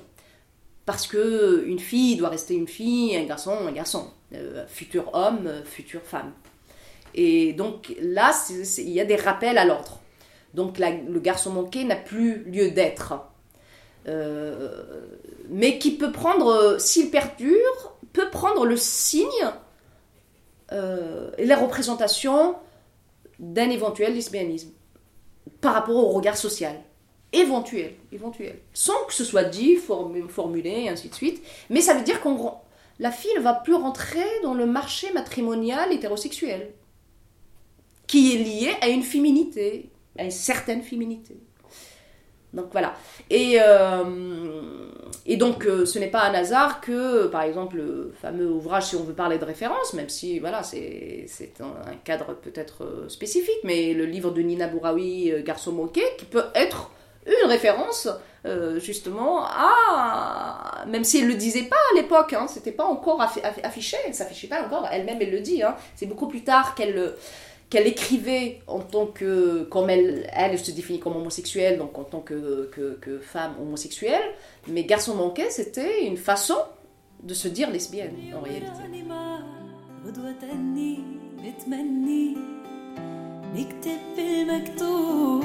Parce 0.85 1.07
que 1.07 1.63
une 1.65 1.79
fille 1.79 2.17
doit 2.17 2.29
rester 2.29 2.53
une 2.53 2.67
fille, 2.67 3.15
un 3.15 3.23
garçon, 3.23 3.55
un 3.67 3.71
garçon. 3.71 4.11
futur 4.67 5.09
homme, 5.13 5.49
future 5.65 6.01
femme. 6.03 6.33
Et 7.15 7.53
donc 7.53 7.95
là, 8.01 8.31
il 8.77 8.89
y 8.89 8.99
a 8.99 9.05
des 9.05 9.15
rappels 9.15 9.57
à 9.57 9.65
l'ordre. 9.65 10.01
Donc 10.53 10.79
le 10.79 11.19
garçon 11.19 11.51
manqué 11.51 11.83
n'a 11.83 11.95
plus 11.95 12.43
lieu 12.45 12.71
d'être. 12.71 13.13
Euh, 14.07 15.05
mais 15.49 15.77
qui 15.77 15.91
peut 15.91 16.11
prendre, 16.11 16.77
s'il 16.79 17.11
perdure, 17.11 17.97
peut 18.13 18.29
prendre 18.29 18.65
le 18.65 18.77
signe 18.77 19.27
euh, 20.71 21.29
et 21.37 21.45
la 21.45 21.57
représentation 21.57 22.55
d'un 23.39 23.69
éventuel 23.69 24.13
lesbianisme 24.13 24.71
par 25.61 25.73
rapport 25.73 25.95
au 25.95 26.09
regard 26.09 26.37
social. 26.37 26.75
Éventuel, 27.31 27.93
éventuel. 28.11 28.59
Sans 28.73 29.05
que 29.07 29.13
ce 29.13 29.23
soit 29.23 29.43
dit, 29.43 29.75
formulé, 29.75 30.89
ainsi 30.89 31.09
de 31.09 31.15
suite. 31.15 31.43
Mais 31.69 31.81
ça 31.81 31.93
veut 31.93 32.03
dire 32.03 32.21
que 32.21 32.29
la 32.97 33.11
fille 33.11 33.33
ne 33.35 33.41
va 33.41 33.53
plus 33.53 33.75
rentrer 33.75 34.25
dans 34.41 34.55
le 34.55 34.65
marché 34.65 35.11
matrimonial 35.13 35.93
hétérosexuel, 35.93 36.71
qui 38.07 38.33
est 38.33 38.37
lié 38.39 38.71
à 38.81 38.89
une 38.89 39.03
féminité, 39.03 39.91
une 40.23 40.31
certaine 40.31 40.81
féminité. 40.81 41.37
Donc 42.53 42.67
voilà. 42.71 42.95
Et, 43.29 43.57
euh, 43.61 44.03
donc 45.37 45.65
euh, 45.65 45.85
ce 45.85 45.99
n'est 45.99 46.07
pas 46.07 46.23
un 46.23 46.33
hasard 46.33 46.81
que, 46.81 47.27
par 47.27 47.43
exemple, 47.43 47.77
le 47.77 48.13
fameux 48.19 48.49
ouvrage, 48.49 48.87
si 48.87 48.95
on 48.95 49.03
veut 49.03 49.13
parler 49.13 49.37
de 49.37 49.45
référence, 49.45 49.93
même 49.93 50.09
si 50.09 50.39
voilà, 50.39 50.63
c'est 50.63 51.27
un, 51.59 51.95
cadre 52.03 52.33
peut-être 52.33 52.83
euh, 52.83 53.09
spécifique, 53.09 53.59
mais 53.63 53.93
le 53.93 54.05
livre 54.05 54.31
de 54.31 54.41
Nina 54.41 54.67
Bouraoui, 54.67 55.31
Garçon 55.43 55.73
manqué, 55.73 56.01
qui 56.17 56.25
peut 56.25 56.45
être 56.55 56.91
une 57.27 57.47
référence 57.47 58.07
justement 58.77 59.43
à. 59.43 60.85
Même 60.87 61.03
si 61.03 61.19
elle 61.19 61.25
ne 61.25 61.33
le 61.33 61.37
disait 61.37 61.63
pas 61.63 61.75
à 61.91 61.95
l'époque, 61.95 62.33
hein, 62.33 62.47
c'était 62.47 62.71
pas 62.71 62.85
encore 62.85 63.21
affiché, 63.21 63.97
elle 64.07 64.15
s'affichait 64.15 64.47
pas 64.47 64.63
encore, 64.63 64.87
elle-même 64.91 65.17
elle 65.21 65.29
le 65.29 65.41
dit, 65.41 65.61
hein, 65.61 65.75
c'est 65.95 66.05
beaucoup 66.05 66.27
plus 66.27 66.43
tard 66.43 66.73
qu'elle 66.73 67.13
qu'elle 67.70 67.86
écrivait 67.86 68.60
en 68.66 68.80
tant 68.80 69.06
que, 69.06 69.64
comme 69.64 69.90
elle, 69.90 70.30
elle 70.32 70.58
se 70.58 70.70
définit 70.70 71.00
comme 71.00 71.16
homosexuelle, 71.16 71.78
donc 71.78 71.98
en 71.98 72.04
tant 72.04 72.20
que, 72.20 72.70
que, 72.72 72.98
que 73.00 73.18
femme 73.18 73.54
homosexuelle, 73.60 74.22
mais 74.68 74.84
Garçon 74.84 75.14
manqué, 75.14 75.50
c'était 75.50 76.04
une 76.06 76.16
façon 76.16 76.56
de 77.22 77.34
se 77.34 77.48
dire 77.48 77.70
lesbienne 77.70 78.14
en 78.36 78.40
réalité. 78.40 78.70
نكتب 83.54 83.98
في 84.16 84.42
المكتوب 84.42 85.44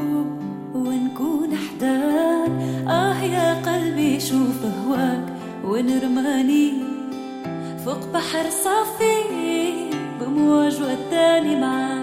ونكون 0.76 1.54
احدان 1.54 2.52
اه 2.88 3.24
يا 3.24 3.62
قلبي 3.62 4.20
شوف 4.20 4.66
هواك 4.66 5.26
ونرماني 5.64 6.74
فوق 7.86 8.06
بحر 8.14 8.50
صافي 8.50 9.20
بموج 10.22 10.82
وداني 10.82 11.56
معاك 11.56 12.03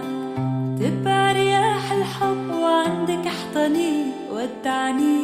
تبع 0.82 1.32
رياح 1.32 1.92
الحب 1.92 2.50
وعندك 2.62 3.28
احضني 3.28 4.04
ودعني 4.32 5.20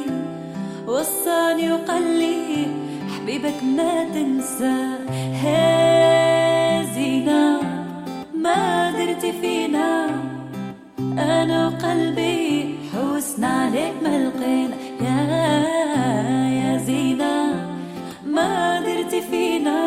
وصاني 0.88 1.72
وقال 1.72 2.20
لي 2.20 2.68
حبيبك 3.14 3.64
ما 3.64 4.04
تنسى. 4.04 4.98
هازينا 5.44 7.42
ما 8.36 8.92
درتي 8.92 9.32
فينا. 9.42 10.08
أنا 11.18 11.68
وقلبي 11.68 12.76
حوسنا 12.94 13.48
عليك 13.48 13.94
ما 14.04 14.18
لقينا 14.28 14.76
يا 15.02 15.20
يا 16.50 16.78
زينة 16.78 17.36
ما 18.26 18.82
درتي 18.82 19.22
فينا. 19.22 19.82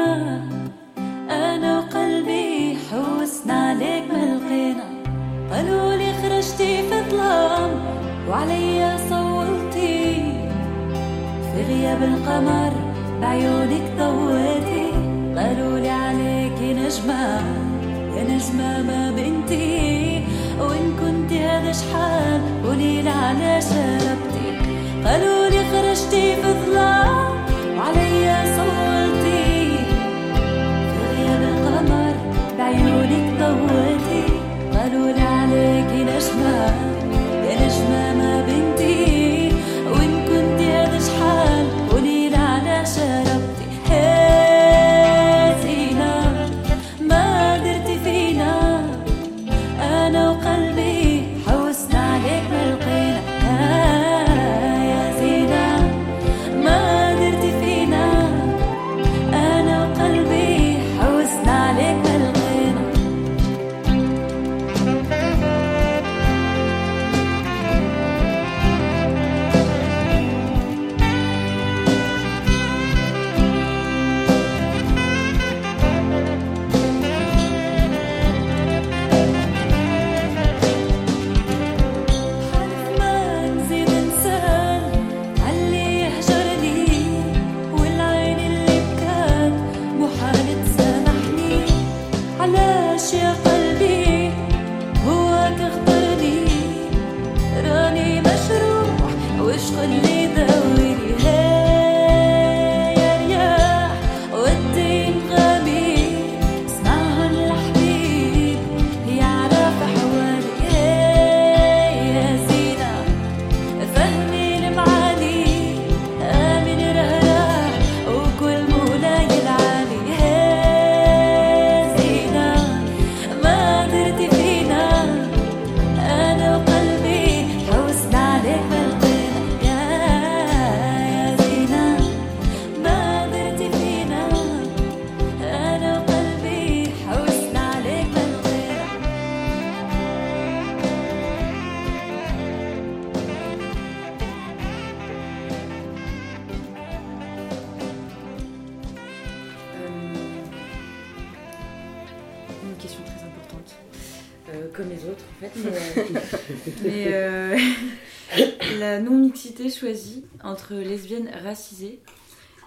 أنا 1.31 1.79
وقلبي 1.79 2.79
حوسنا 2.91 3.55
عليك 3.69 4.05
ما 4.13 4.25
لقينا 4.35 4.90
قالوا 5.51 5.95
لي 5.95 6.13
خرجتي 6.23 6.83
في 6.89 7.11
ظلام 7.11 7.71
وعليا 8.29 8.97
صولتي 9.11 10.15
في 11.53 11.63
غياب 11.69 12.03
القمر 12.03 12.73
بعيونك 13.21 13.83
ضويتي 13.99 14.91
قالوا 15.37 15.79
لي 15.79 15.89
عليك 15.91 16.59
نجمة 16.63 17.41
يا 18.17 18.23
نجمة 18.25 18.83
ما 18.83 19.11
بنتي. 19.17 20.25
وإن 20.61 20.97
كنت 21.01 21.33
هذا 21.33 21.73
شحال 21.73 22.41
قولي 22.65 23.03
لي 23.03 23.11
علاش 23.11 23.65
هربتي 23.65 24.49
قالوا 25.05 25.49
لي 25.49 25.61
خرجتي 25.73 26.37
في 26.37 26.53
ظلام 26.67 27.33
وعليا 27.77 28.39
صولتي 28.57 29.77
في 30.93 31.01
غياب 31.11 31.43
القمر 31.43 32.15
بعيونك 32.59 33.27
ضويتي 33.41 34.25
قالوا 34.81 35.13
لي 35.13 35.21
عليك 35.21 35.91
نجمة 35.93 36.57
يا 37.45 37.67
نجمة 37.67 38.15
ما 38.15 38.41
بنتي 38.41 38.60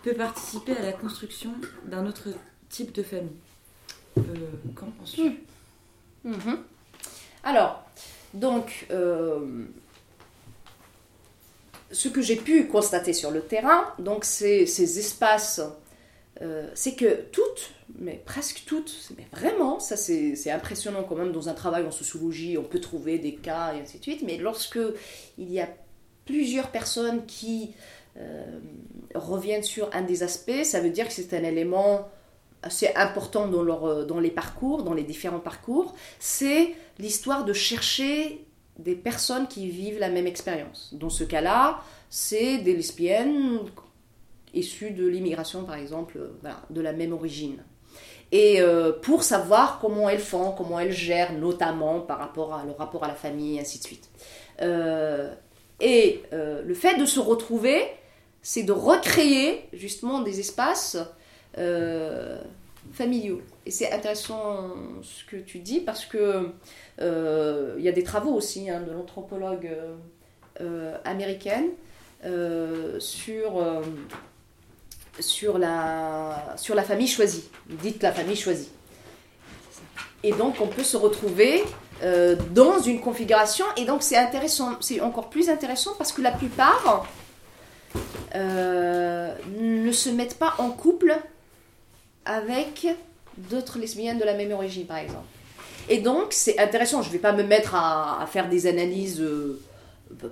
peut 0.03 0.13
participer 0.13 0.73
à 0.77 0.81
la 0.81 0.91
construction 0.91 1.51
d'un 1.85 2.05
autre 2.05 2.27
type 2.69 2.91
de 2.91 3.03
famille. 3.03 3.29
Euh, 4.17 4.21
Qu'en 4.75 4.87
penses-tu? 4.91 5.39
Mhm. 6.23 6.59
Alors, 7.43 7.83
donc, 8.33 8.85
euh, 8.91 9.65
ce 11.91 12.09
que 12.09 12.21
j'ai 12.21 12.35
pu 12.35 12.67
constater 12.67 13.13
sur 13.13 13.31
le 13.31 13.41
terrain, 13.41 13.85
donc 13.97 14.25
ces 14.25 14.99
espaces, 14.99 15.61
euh, 16.41 16.69
c'est 16.73 16.95
que 16.95 17.21
toutes, 17.31 17.71
mais 17.99 18.21
presque 18.25 18.63
toutes, 18.65 19.11
mais 19.17 19.27
vraiment, 19.31 19.79
ça 19.79 19.95
c'est 19.95 20.51
impressionnant 20.51 21.03
quand 21.03 21.15
même 21.15 21.31
dans 21.31 21.47
un 21.47 21.53
travail 21.53 21.85
en 21.85 21.91
sociologie, 21.91 22.57
on 22.57 22.63
peut 22.63 22.81
trouver 22.81 23.19
des 23.19 23.35
cas 23.35 23.73
et 23.73 23.81
ainsi 23.81 23.99
de 23.99 24.03
suite, 24.03 24.23
mais 24.23 24.37
lorsque 24.37 24.79
il 25.37 25.51
y 25.51 25.61
a 25.61 25.69
plusieurs 26.25 26.69
personnes 26.71 27.25
qui 27.25 27.71
reviennent 29.15 29.63
sur 29.63 29.89
un 29.93 30.01
des 30.01 30.23
aspects, 30.23 30.63
ça 30.63 30.79
veut 30.79 30.89
dire 30.89 31.07
que 31.07 31.13
c'est 31.13 31.33
un 31.33 31.43
élément 31.43 32.07
assez 32.63 32.89
important 32.95 33.47
dans, 33.47 33.61
leur, 33.61 33.85
euh, 33.85 34.05
dans 34.05 34.19
les 34.19 34.31
parcours, 34.31 34.83
dans 34.83 34.93
les 34.93 35.03
différents 35.03 35.39
parcours, 35.39 35.93
c'est 36.19 36.73
l'histoire 36.97 37.45
de 37.45 37.53
chercher 37.53 38.45
des 38.79 38.95
personnes 38.95 39.47
qui 39.47 39.69
vivent 39.69 39.99
la 39.99 40.09
même 40.09 40.27
expérience. 40.27 40.93
Dans 40.93 41.09
ce 41.09 41.23
cas-là, 41.23 41.81
c'est 42.09 42.59
des 42.59 42.75
lesbiennes 42.75 43.59
issues 44.53 44.91
de 44.91 45.05
l'immigration, 45.05 45.65
par 45.65 45.75
exemple, 45.75 46.17
euh, 46.17 46.49
de 46.69 46.81
la 46.81 46.93
même 46.93 47.13
origine. 47.13 47.63
Et 48.31 48.61
euh, 48.61 48.91
pour 48.91 49.21
savoir 49.23 49.79
comment 49.79 50.09
elles 50.09 50.17
font, 50.17 50.53
comment 50.57 50.79
elles 50.79 50.91
gèrent, 50.91 51.33
notamment 51.33 51.99
par 51.99 52.17
rapport 52.17 52.55
à 52.55 52.65
leur 52.65 52.77
rapport 52.77 53.03
à 53.03 53.07
la 53.07 53.13
famille, 53.13 53.57
et 53.57 53.59
ainsi 53.61 53.77
de 53.77 53.83
suite. 53.83 54.09
Euh, 54.61 55.31
et 55.79 56.23
euh, 56.33 56.63
le 56.63 56.73
fait 56.73 56.97
de 56.97 57.05
se 57.05 57.19
retrouver, 57.19 57.83
c'est 58.43 58.63
de 58.63 58.73
recréer 58.73 59.67
justement 59.71 60.19
des 60.19 60.41
espaces 60.41 60.97
euh, 61.57 62.37
familiaux. 62.91 63.41
Et 63.65 63.71
c'est 63.71 63.91
intéressant 63.91 64.73
ce 65.01 65.23
que 65.23 65.37
tu 65.37 65.59
dis 65.59 65.79
parce 65.79 66.05
que 66.05 66.49
euh, 67.01 67.75
il 67.77 67.83
y 67.83 67.87
a 67.87 67.93
des 67.93 68.03
travaux 68.03 68.33
aussi 68.33 68.69
hein, 68.69 68.81
de 68.81 68.91
l'anthropologue 68.91 69.71
euh, 70.61 70.97
américaine 71.05 71.69
sur, 72.99 73.61
la, 75.57 76.55
famille 76.85 77.07
choisie, 77.07 77.49
dite 77.81 78.03
la 78.03 78.11
famille 78.11 78.35
choisie. 78.35 78.69
Et 80.23 80.33
donc 80.33 80.55
on 80.61 80.67
peut 80.67 80.83
se 80.83 80.97
retrouver 80.97 81.63
dans 82.51 82.79
une 82.79 82.99
configuration 82.99 83.65
et 83.77 83.85
donc 83.85 84.03
c'est 84.03 84.17
intéressant, 84.17 84.73
c'est 84.81 84.99
encore 84.99 85.29
plus 85.29 85.49
intéressant 85.49 85.91
parce 85.97 86.11
que 86.11 86.21
la 86.21 86.31
plupart 86.31 87.05
euh, 88.35 89.31
ne 89.59 89.91
se 89.91 90.09
mettent 90.09 90.39
pas 90.39 90.55
en 90.57 90.71
couple 90.71 91.15
avec 92.25 92.87
d'autres 93.37 93.77
lesbiennes 93.77 94.17
de 94.17 94.23
la 94.23 94.33
même 94.33 94.51
origine, 94.51 94.85
par 94.85 94.97
exemple. 94.97 95.25
Et 95.89 95.99
donc, 95.99 96.27
c'est 96.31 96.57
intéressant. 96.59 97.01
Je 97.01 97.09
ne 97.09 97.13
vais 97.13 97.19
pas 97.19 97.33
me 97.33 97.43
mettre 97.43 97.75
à, 97.75 98.25
faire 98.31 98.49
des 98.49 98.65
analyses, 98.65 99.21
euh, 99.21 99.61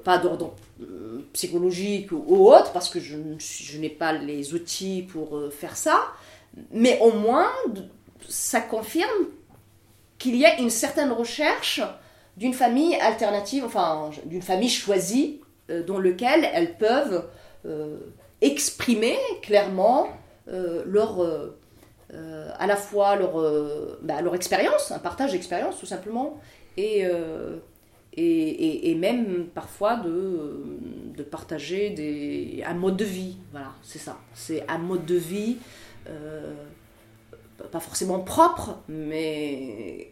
pas 0.03 0.17
d'ordre 0.17 0.55
euh, 0.81 1.27
psychologique 1.33 2.11
ou, 2.11 2.49
autre, 2.49 2.71
parce 2.71 2.89
que 2.89 2.99
je, 2.99 3.17
n'ai 3.77 3.89
pas 3.89 4.13
les 4.13 4.53
outils 4.53 5.03
pour 5.11 5.39
faire 5.51 5.77
ça. 5.77 6.01
Mais 6.71 6.97
au 7.01 7.11
moins, 7.11 7.51
ça 8.27 8.61
confirme 8.61 9.27
qu'il 10.17 10.35
y 10.37 10.45
a 10.45 10.59
une 10.59 10.69
certaine 10.69 11.11
recherche 11.11 11.81
d'une 12.37 12.53
famille 12.53 12.95
alternative, 12.95 13.63
enfin, 13.65 14.09
d'une 14.25 14.41
famille 14.41 14.69
choisie, 14.69 15.41
dans 15.87 15.99
lequel 15.99 16.49
elles 16.53 16.77
peuvent 16.77 17.25
exprimer 18.41 19.17
clairement 19.41 20.08
euh, 20.47 20.84
leur, 20.86 21.21
euh, 21.21 21.58
euh, 22.13 22.50
à 22.58 22.67
la 22.67 22.76
fois 22.76 23.15
leur, 23.15 23.39
euh, 23.39 24.00
bah, 24.02 24.21
leur 24.21 24.36
expérience, 24.36 24.91
un 24.91 25.00
partage 25.00 25.32
d'expérience 25.32 25.80
tout 25.80 25.86
simplement, 25.86 26.39
et, 26.78 27.06
euh, 27.06 27.58
et, 28.13 28.24
et- 28.24 28.91
et 28.91 28.95
même 28.95 29.45
parfois 29.54 29.95
de, 29.97 30.78
de 31.15 31.24
partager 31.24 31.91
des, 31.91 32.63
un 32.65 32.74
mode 32.74 32.97
de 32.97 33.06
vie. 33.06 33.38
Voilà, 33.52 33.71
c'est 33.84 34.00
ça. 34.00 34.17
C'est 34.34 34.65
un 34.67 34.80
mode 34.80 35.06
de 35.06 35.15
vie, 35.15 35.58
euh, 36.10 36.54
pas 37.71 37.80
forcément 37.80 38.19
propre, 38.19 38.80
mais, 38.89 40.10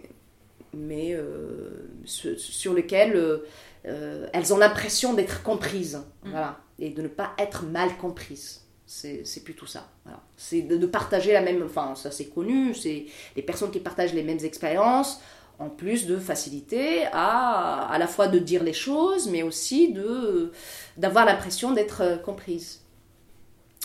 mais 0.74 1.14
euh, 1.14 1.90
sur, 2.06 2.40
sur 2.40 2.74
lequel 2.74 3.16
euh, 3.16 3.40
euh, 3.86 4.28
elles 4.34 4.54
ont 4.54 4.58
l'impression 4.58 5.14
d'être 5.14 5.42
comprises. 5.44 6.00
Voilà, 6.24 6.60
et 6.80 6.89
de 6.89 7.02
ne 7.02 7.08
pas 7.08 7.34
être 7.38 7.63
mal 7.63 7.98
comprises. 7.98 8.62
C'est 8.89 9.44
plutôt 9.44 9.68
ça. 9.68 9.88
C'est 10.36 10.63
de, 10.63 10.86
partager 10.88 11.32
la 11.32 11.42
même. 11.42 11.62
Enfin, 11.63 11.94
ça 11.96 12.10
c'est 12.10 12.26
connu. 12.26 12.74
C'est 12.74 13.06
les 13.36 13.44
personnes 13.44 13.70
qui 13.70 13.80
partagent 13.80 14.15
les 14.15 14.24
mêmes 14.24 14.44
expériences, 14.44 15.22
en 15.60 15.70
plus 15.70 16.08
de 16.08 16.18
facilité 16.18 17.06
à 17.12 17.88
à 17.88 17.98
la 18.00 18.08
fois 18.08 18.28
de 18.28 18.39
dire 18.39 18.63
les 18.63 18.74
choses, 18.74 19.30
mais 19.30 19.44
aussi 19.44 19.94
de 19.94 20.52
d'avoir 20.98 21.26
l'impression 21.26 21.72
d'être 21.72 22.02
euh, 22.02 22.18
comprises. 22.18 22.82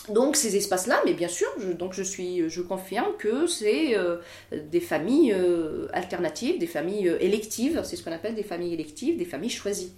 Donc 0.09 0.35
ces 0.35 0.55
espaces-là, 0.55 1.01
mais 1.05 1.13
bien 1.13 1.27
sûr, 1.27 1.47
je, 1.59 1.71
donc 1.71 1.93
je 1.93 2.03
suis, 2.03 2.49
je 2.49 2.61
confirme 2.61 3.15
que 3.17 3.45
c'est 3.45 3.95
euh, 3.95 4.17
des 4.51 4.79
familles 4.79 5.33
euh, 5.33 5.87
alternatives, 5.93 6.57
des 6.57 6.67
familles 6.67 7.15
électives, 7.19 7.81
c'est 7.83 7.95
ce 7.95 8.03
qu'on 8.03 8.11
appelle 8.11 8.35
des 8.35 8.43
familles 8.43 8.73
électives, 8.73 9.17
des 9.17 9.25
familles 9.25 9.49
choisies, 9.51 9.93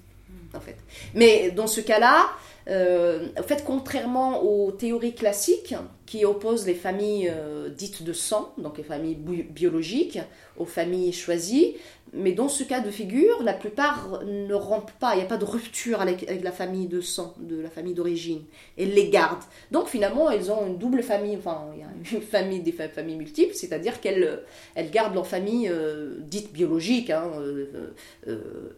en 0.53 0.61
fait. 0.61 0.77
Mais 1.13 1.51
dans 1.51 1.67
ce 1.67 1.81
cas-là, 1.81 2.29
euh, 2.69 3.27
en 3.39 3.43
fait, 3.43 3.63
contrairement 3.65 4.43
aux 4.43 4.71
théories 4.71 5.15
classiques 5.15 5.75
qui 6.05 6.25
opposent 6.25 6.65
les 6.65 6.73
familles 6.73 7.31
euh, 7.33 7.69
dites 7.69 8.03
de 8.03 8.13
sang, 8.13 8.53
donc 8.57 8.77
les 8.77 8.83
familles 8.83 9.15
bi- 9.15 9.43
biologiques, 9.43 10.19
aux 10.57 10.65
familles 10.65 11.13
choisies, 11.13 11.75
mais 12.13 12.31
dans 12.31 12.47
ce 12.47 12.63
cas 12.63 12.79
de 12.79 12.89
figure, 12.89 13.43
la 13.43 13.53
plupart 13.53 14.21
ne 14.25 14.53
rompent 14.53 14.91
pas, 14.99 15.13
il 15.15 15.17
n'y 15.17 15.23
a 15.23 15.27
pas 15.27 15.35
de 15.37 15.43
rupture 15.45 15.99
avec, 16.01 16.25
la 16.41 16.51
famille 16.53 16.87
de 16.87 17.01
sang, 17.01 17.35
de 17.39 17.59
la 17.61 17.69
famille 17.69 17.93
d'origine. 17.93 18.43
Elles 18.77 18.93
les 18.93 19.09
gardent. 19.09 19.43
Donc 19.71 19.87
finalement, 19.87 20.29
elles 20.29 20.49
ont 20.49 20.67
une 20.67 20.77
double 20.77 21.03
famille, 21.03 21.35
enfin, 21.37 21.65
il 21.73 21.79
y 21.81 21.83
a 21.83 21.87
une 22.15 22.21
famille, 22.35 22.61
des 22.61 22.71
fa- 22.71 22.87
familles 22.89 23.17
multiples, 23.17 23.53
c'est-à-dire 23.53 23.99
qu'elles 23.99 24.39
elles 24.75 24.89
gardent 24.91 25.15
leur 25.15 25.27
famille 25.27 25.67
euh, 25.69 26.17
dite 26.21 26.53
biologique, 26.53 27.09
hein, 27.09 27.29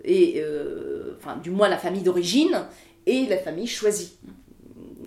et 0.04 0.44
enfin, 1.18 1.38
du 1.38 1.52
moins 1.52 1.70
la 1.70 1.78
famille 1.78 2.02
d'origine, 2.04 2.66
et 3.10 3.26
la 3.28 3.38
famille 3.38 3.68
choisie. 3.68 4.18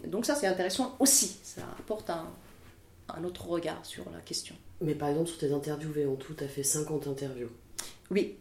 Donc 0.07 0.27
ça, 0.27 0.35
c'est 0.35 0.47
intéressant 0.47 0.97
aussi, 0.99 1.39
ça 1.43 1.63
apporte 1.79 2.11
un, 2.11 2.27
un 3.09 3.25
autre 3.25 3.47
regard 3.47 3.85
sur 3.85 4.05
la 4.11 4.21
question. 4.21 4.55
Mais 4.81 4.95
par 4.95 5.09
exemple, 5.11 5.29
sur 5.29 5.39
tes 5.39 5.53
interviewés, 5.53 6.07
en 6.07 6.17
tout, 6.17 6.35
tu 6.35 6.45
as 6.45 6.49
fait 6.49 6.65
50 6.65 7.07
interviews. 7.07 7.51
Oui, 8.11 8.37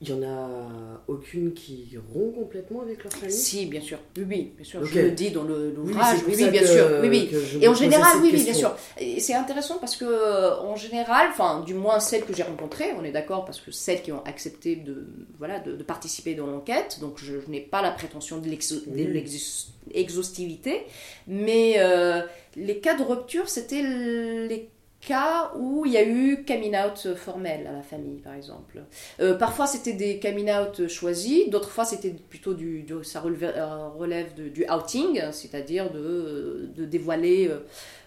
Il 0.00 0.10
y 0.10 0.12
en 0.12 0.22
a 0.22 1.02
aucune 1.08 1.52
qui 1.54 1.88
rompt 2.14 2.32
complètement 2.32 2.82
avec 2.82 3.02
leur 3.02 3.12
famille? 3.12 3.34
Si, 3.34 3.66
bien 3.66 3.80
sûr. 3.80 3.98
Oui, 4.16 4.24
oui, 4.28 4.52
bien 4.54 4.64
sûr. 4.64 4.84
Je 4.84 5.00
le 5.00 5.10
dis 5.10 5.32
dans 5.32 5.42
Oui, 5.42 5.72
l'ouvrage. 5.74 6.18
Oui, 6.28 6.34
oui, 6.38 6.50
bien 6.50 6.64
sûr. 6.64 6.86
Oui, 7.02 7.08
oui. 7.08 7.30
Et 7.60 7.66
en 7.66 7.74
général, 7.74 8.18
oui, 8.22 8.30
oui, 8.32 8.44
bien 8.44 8.54
sûr. 8.54 8.76
Et 9.00 9.18
c'est 9.18 9.34
intéressant 9.34 9.78
parce 9.78 9.96
que, 9.96 10.04
euh, 10.04 10.56
en 10.60 10.76
général, 10.76 11.26
enfin, 11.32 11.64
du 11.66 11.74
moins 11.74 11.98
celles 11.98 12.24
que 12.24 12.32
j'ai 12.32 12.44
rencontrées, 12.44 12.92
on 12.96 13.02
est 13.02 13.10
d'accord, 13.10 13.44
parce 13.44 13.60
que 13.60 13.72
celles 13.72 14.00
qui 14.02 14.12
ont 14.12 14.22
accepté 14.24 14.76
de, 14.76 15.04
voilà, 15.36 15.58
de, 15.58 15.74
de 15.74 15.82
participer 15.82 16.36
dans 16.36 16.46
l'enquête, 16.46 16.98
donc 17.00 17.18
je, 17.18 17.40
je 17.40 17.50
n'ai 17.50 17.60
pas 17.60 17.82
la 17.82 17.90
prétention 17.90 18.38
de 18.38 18.46
l'exo- 18.48 18.76
de 18.86 18.92
Oui. 18.94 19.06
l'exus- 19.12 19.66
exhaustivité, 19.90 20.82
mais 21.26 21.74
euh, 21.78 22.20
les 22.54 22.78
cas 22.78 22.94
de 22.96 23.02
rupture, 23.02 23.48
c'était 23.48 23.82
les 23.82 24.68
cas 25.08 25.52
où 25.56 25.86
il 25.86 25.92
y 25.92 25.96
a 25.96 26.06
eu 26.06 26.44
coming 26.44 26.76
out 26.76 27.14
formel 27.16 27.66
à 27.66 27.72
la 27.72 27.82
famille, 27.82 28.18
par 28.18 28.34
exemple. 28.34 28.82
Euh, 29.20 29.34
parfois, 29.34 29.66
c'était 29.66 29.94
des 29.94 30.20
coming 30.20 30.50
out 30.50 30.86
choisis, 30.86 31.48
d'autres 31.48 31.70
fois, 31.70 31.86
c'était 31.86 32.10
plutôt 32.10 32.52
du, 32.52 32.86
ça 33.02 33.22
euh, 33.24 33.88
relève 33.88 34.34
du 34.34 34.66
outing, 34.70 35.20
c'est-à-dire 35.32 35.90
de, 35.90 36.68
dévoiler 36.76 37.50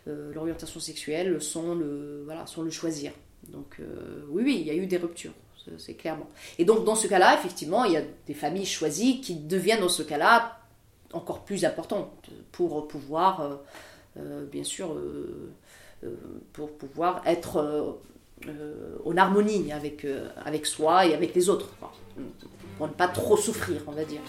euh, 0.07 0.31
l'orientation 0.33 0.79
sexuelle 0.79 1.41
sans 1.41 1.73
le, 1.73 2.21
voilà, 2.25 2.45
sans 2.45 2.61
le 2.61 2.69
choisir. 2.69 3.11
Donc, 3.49 3.79
oui, 4.29 4.43
oui, 4.45 4.57
il 4.61 4.67
y 4.67 4.69
a 4.69 4.75
eu 4.75 4.85
des 4.85 4.97
ruptures, 4.97 5.33
c'est- 5.79 5.95
clairement. 5.95 6.29
Et 6.59 6.65
donc, 6.65 6.85
dans 6.85 6.95
ce 6.95 7.07
cas-là, 7.07 7.33
effectivement, 7.33 7.83
il 7.85 7.93
y 7.93 7.97
a 7.97 8.03
des 8.27 8.35
familles 8.35 8.67
choisies 8.67 9.19
qui 9.19 9.33
deviennent, 9.35 9.81
dans 9.81 9.89
ce 9.89 10.03
cas-là, 10.03 10.59
encore 11.11 11.43
plus 11.43 11.65
importantes 11.65 12.29
pour 12.51 12.87
pouvoir, 12.87 13.59
bien 14.15 14.63
sûr, 14.63 14.95
pour 16.53 16.77
pouvoir 16.77 17.21
être 17.25 17.57
euh, 17.57 17.91
euh, 18.47 18.97
en 19.05 19.17
harmonie 19.17 19.71
avec, 19.71 20.05
euh, 20.05 20.29
avec 20.45 20.65
soi 20.65 21.05
et 21.05 21.13
avec 21.13 21.35
les 21.35 21.49
autres. 21.49 21.69
Pour 22.77 22.87
ne 22.87 22.93
pas 22.93 23.07
trop 23.07 23.37
souffrir, 23.37 23.81
on 23.87 23.91
va 23.91 24.03
dire. 24.03 24.21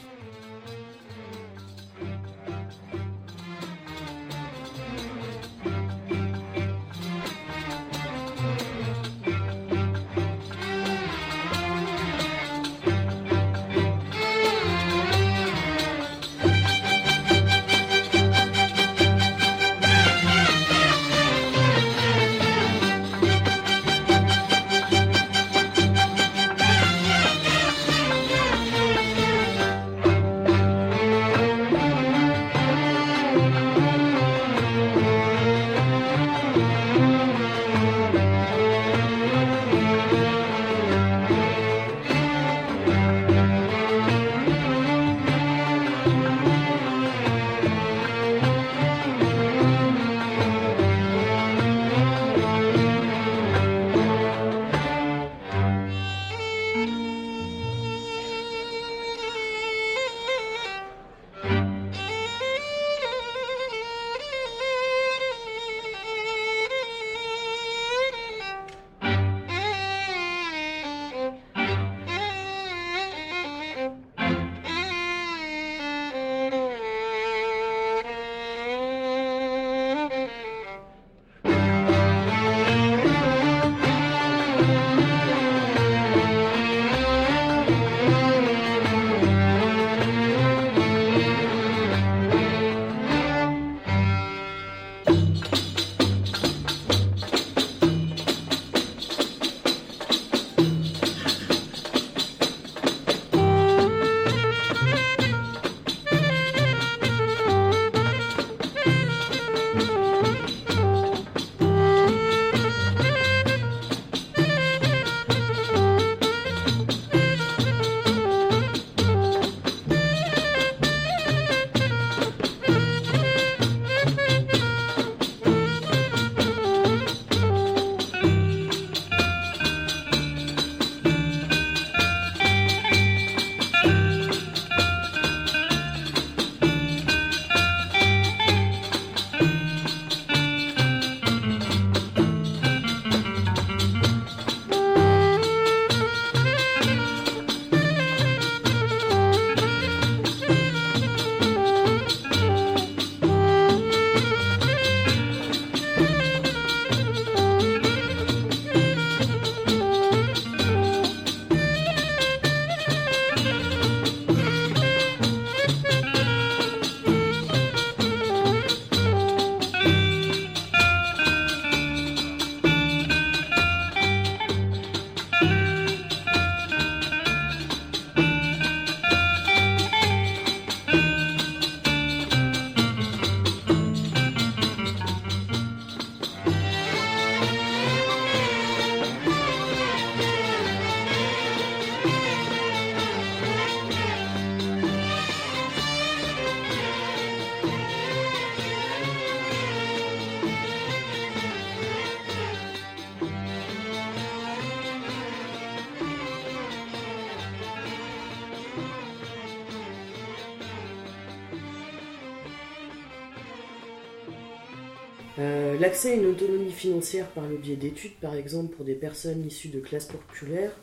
L'accès 215.92 216.12
à 216.12 216.14
une 216.14 216.24
autonomie 216.24 216.72
financière 216.72 217.26
par 217.26 217.46
le 217.46 217.58
biais 217.58 217.76
d'études, 217.76 218.14
par 218.18 218.34
exemple, 218.34 218.74
pour 218.74 218.86
des 218.86 218.94
personnes 218.94 219.44
issues 219.44 219.68
de 219.68 219.78
classes 219.78 220.06
populaires, 220.06 220.74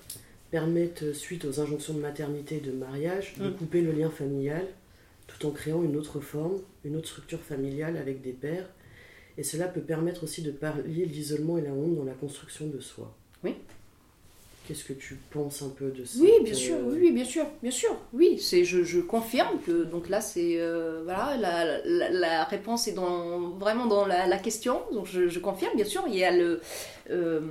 permettent, 0.52 1.02
euh, 1.02 1.14
suite 1.16 1.46
aux 1.46 1.60
injonctions 1.60 1.96
de 1.96 2.00
maternité 2.00 2.58
et 2.58 2.60
de 2.60 2.72
mariage, 2.72 3.34
de 3.40 3.50
Mm. 3.50 3.54
couper 3.56 3.82
le 3.82 3.92
lien 3.92 4.12
familial 4.12 4.68
tout 5.26 5.48
en 5.48 5.50
créant 5.50 5.82
une 5.82 5.96
autre 5.96 6.20
forme, 6.20 6.60
une 6.86 6.96
autre 6.96 7.08
structure 7.08 7.40
familiale 7.40 7.98
avec 7.98 8.22
des 8.22 8.34
pères. 8.34 8.70
Et 9.40 9.42
cela 9.42 9.68
peut 9.68 9.82
permettre 9.82 10.26
aussi 10.26 10.44
de 10.44 10.52
pallier 10.52 11.08
l'isolement 11.08 11.58
et 11.58 11.62
la 11.62 11.72
honte 11.74 11.96
dans 11.96 12.04
la 12.06 12.14
construction 12.14 12.68
de 12.68 12.80
soi. 12.80 13.12
Oui. 13.44 13.56
Qu'est-ce 14.70 14.84
que 14.84 14.94
tu 14.94 15.16
penses 15.32 15.64
un 15.64 15.70
peu 15.70 15.90
de 15.90 16.06
ça 16.06 16.20
Oui, 16.22 16.30
bien 16.44 16.54
sûr, 16.54 16.76
oui, 16.86 16.98
oui, 17.02 17.12
bien 17.12 17.26
sûr, 17.26 17.44
bien 17.64 17.72
sûr. 17.72 17.90
Oui, 18.14 18.38
c'est, 18.40 18.64
je, 18.64 18.84
je 18.84 19.00
confirme 19.00 19.60
que 19.66 19.84
donc 19.84 20.10
là, 20.10 20.22
c'est 20.22 20.60
euh, 20.60 21.02
voilà, 21.06 21.38
la, 21.38 21.80
la, 21.86 22.10
la 22.12 22.44
réponse 22.44 22.88
est 22.88 22.92
dans, 22.92 23.50
vraiment 23.58 23.88
dans 23.88 24.06
la, 24.06 24.28
la 24.28 24.38
question. 24.38 24.80
Donc 24.94 25.08
je, 25.08 25.28
je 25.28 25.40
confirme, 25.40 25.76
bien 25.76 25.86
sûr, 25.86 26.04
il 26.08 26.16
y 26.16 26.24
a 26.24 26.30
le 26.30 26.62
euh, 27.10 27.42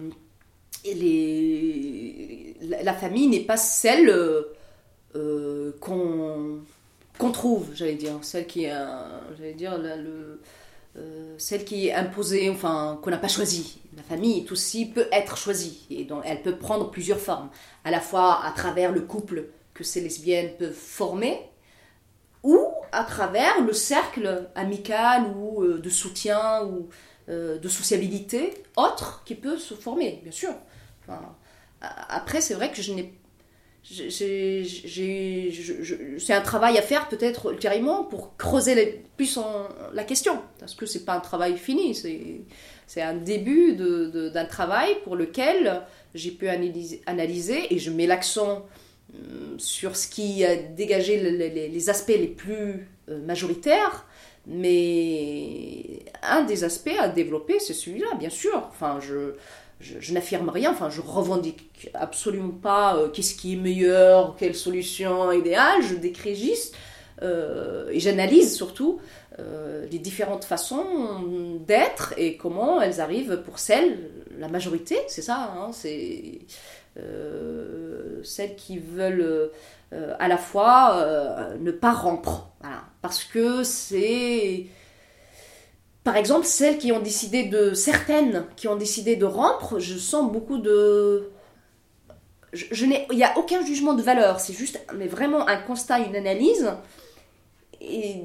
et 0.84 0.94
les, 0.94 2.56
la, 2.84 2.94
famille 2.94 3.26
n'est 3.26 3.40
pas 3.40 3.56
celle 3.56 4.08
euh, 4.10 4.42
euh, 5.16 5.72
qu'on 5.80 6.60
qu'on 7.18 7.32
trouve, 7.32 7.70
j'allais 7.74 7.96
dire, 7.96 8.12
celle 8.22 8.46
qui 8.46 8.62
est, 8.66 8.70
un- 8.70 9.20
j'allais 9.36 9.54
dire, 9.54 9.76
le, 9.76 9.88
euh, 9.88 10.40
celle 11.38 11.64
qui 11.64 11.88
est 11.88 11.94
imposée, 11.94 12.50
enfin, 12.50 12.98
qu'on 13.02 13.10
n'a 13.10 13.18
pas 13.18 13.28
choisie. 13.28 13.80
La 13.96 14.02
famille 14.02 14.38
est 14.38 14.52
aussi 14.52 14.86
peut 14.86 15.08
être 15.12 15.36
choisie 15.36 15.86
et 15.90 16.04
donc 16.04 16.22
elle 16.24 16.42
peut 16.42 16.56
prendre 16.56 16.90
plusieurs 16.90 17.18
formes, 17.18 17.50
à 17.84 17.90
la 17.90 18.00
fois 18.00 18.44
à 18.44 18.52
travers 18.52 18.92
le 18.92 19.00
couple 19.00 19.46
que 19.74 19.84
ces 19.84 20.00
lesbiennes 20.00 20.56
peuvent 20.58 20.72
former, 20.72 21.40
ou 22.42 22.66
à 22.92 23.04
travers 23.04 23.60
le 23.62 23.72
cercle 23.72 24.48
amical 24.54 25.32
ou 25.36 25.62
euh, 25.62 25.78
de 25.78 25.90
soutien 25.90 26.64
ou 26.64 26.88
euh, 27.28 27.58
de 27.58 27.68
sociabilité 27.68 28.54
autre 28.76 29.22
qui 29.24 29.34
peut 29.34 29.58
se 29.58 29.74
former, 29.74 30.20
bien 30.22 30.32
sûr. 30.32 30.54
Après, 31.80 32.40
c'est 32.40 32.54
vrai 32.54 32.70
que 32.70 32.82
je 32.82 32.92
n'ai 32.92 33.17
c'est 33.82 34.62
un 36.32 36.40
travail 36.40 36.78
à 36.78 36.82
faire 36.82 37.08
peut-être 37.08 37.52
ultérieurement 37.52 38.04
pour 38.04 38.36
creuser 38.36 39.02
plus 39.16 39.36
en- 39.38 39.68
la 39.94 40.04
question. 40.04 40.38
Parce 40.58 40.74
que 40.74 40.86
c'est 40.86 41.04
pas 41.04 41.14
un 41.14 41.20
travail 41.20 41.56
fini 41.56 41.94
c'est 42.86 43.02
un 43.02 43.14
début 43.14 43.74
d'un 43.74 44.44
travail 44.46 44.96
pour 45.04 45.14
lequel 45.16 45.82
j'ai 46.14 46.30
pu 46.30 46.48
analyser, 46.48 47.02
analyser 47.06 47.72
et 47.74 47.78
je 47.78 47.90
mets 47.90 48.06
l'accent 48.06 48.66
hum, 49.14 49.58
sur 49.58 49.94
ce 49.96 50.08
qui 50.08 50.44
a 50.44 50.56
dégagé 50.56 51.20
le- 51.20 51.30
le- 51.30 51.48
les, 51.48 51.68
les 51.68 51.90
aspects 51.90 52.08
les 52.08 52.26
plus 52.28 52.88
euh, 53.10 53.18
majoritaires. 53.26 54.06
Mais 54.46 55.98
un 56.22 56.42
des 56.44 56.64
aspects 56.64 56.96
à 56.98 57.08
développer 57.08 57.58
c'est 57.58 57.74
celui-là 57.74 58.14
bien 58.18 58.30
sûr. 58.30 58.66
Enfin 58.70 58.98
je 59.00 59.32
je, 59.80 60.12
n'affirme 60.12 60.48
rien, 60.48 60.72
enfin 60.72 60.90
je 60.90 61.00
revendique 61.00 61.90
absolument 61.94 62.50
pas 62.50 62.96
euh, 62.96 63.08
qu'est-ce 63.08 63.34
qui 63.34 63.54
est 63.54 63.56
meilleur, 63.56 64.36
quelle 64.36 64.54
solution 64.54 65.30
idéale, 65.32 65.82
je 65.82 65.94
décris 65.94 66.34
juste 66.34 66.74
euh, 67.22 67.88
et 67.90 68.00
j'analyse 68.00 68.54
surtout 68.54 69.00
euh, 69.38 69.86
les 69.90 69.98
différentes 69.98 70.44
façons 70.44 71.60
d'être 71.66 72.14
et 72.16 72.36
comment 72.36 72.80
elles 72.80 73.00
arrivent 73.00 73.42
pour 73.44 73.58
celles, 73.58 74.10
la 74.38 74.48
majorité, 74.48 74.96
c'est 75.06 75.22
ça, 75.22 75.54
hein, 75.56 75.70
c'est 75.72 76.40
celles 78.24 78.56
qui 78.56 78.78
veulent 78.78 79.52
à 79.92 80.26
la 80.26 80.36
fois 80.36 81.54
ne 81.60 81.70
pas 81.70 81.92
rompre, 81.92 82.50
voilà, 82.60 82.82
parce 83.02 83.22
que 83.22 83.62
c'est 83.62 84.66
par 86.08 86.16
exemple, 86.16 86.46
celles 86.46 86.78
qui 86.78 86.90
ont 86.90 87.00
décidé 87.00 87.42
de. 87.44 87.74
Certaines 87.74 88.46
qui 88.56 88.66
ont 88.66 88.76
décidé 88.76 89.14
de 89.16 89.26
rompre, 89.26 89.78
je 89.78 89.98
sens 89.98 90.32
beaucoup 90.32 90.56
de. 90.56 91.28
Je, 92.54 92.86
n'ai, 92.86 93.06
il 93.10 93.16
n'y 93.18 93.24
a 93.24 93.36
aucun 93.36 93.62
jugement 93.62 93.92
de 93.92 94.00
valeur, 94.00 94.40
c'est 94.40 94.54
juste 94.54 94.80
mais 94.96 95.06
vraiment 95.06 95.46
un 95.46 95.58
constat, 95.58 95.98
une 95.98 96.16
analyse 96.16 96.72
et 97.82 98.22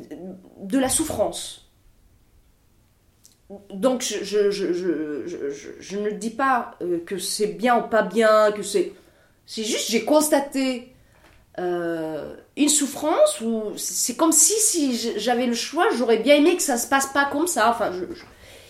de 0.62 0.80
la 0.80 0.88
souffrance. 0.88 1.69
Donc 3.74 4.02
je- 4.02 4.50
je 5.82 5.98
ne 6.00 6.12
dis 6.12 6.30
pas 6.30 6.76
euh, 6.82 7.00
que 7.06 7.17
c'est 7.17 7.48
bien 7.48 7.84
ou 7.84 7.89
pas 7.89 8.04
bien, 8.04 8.54
que 8.54 8.63
c'est. 8.63 8.93
C'est 9.46 9.65
juste, 9.65 9.91
j'ai 9.91 10.06
constaté 10.06 10.93
euh, 11.60 12.36
une 12.58 12.70
souffrance 12.70 13.42
où 13.42 13.74
c'est 13.78 14.16
comme 14.16 14.32
si, 14.32 14.54
si 14.54 15.13
j'avais 15.18 15.46
le 15.46 15.54
choix, 15.54 15.86
j'aurais 15.98 16.18
bien 16.18 16.36
aimé 16.36 16.56
que 16.56 16.63
ça 16.63 16.78
se 16.78 16.88
passe 16.88 17.08
pas 17.08 17.26
comme 17.26 17.48
ça. 17.48 17.70
Enfin, 17.70 17.92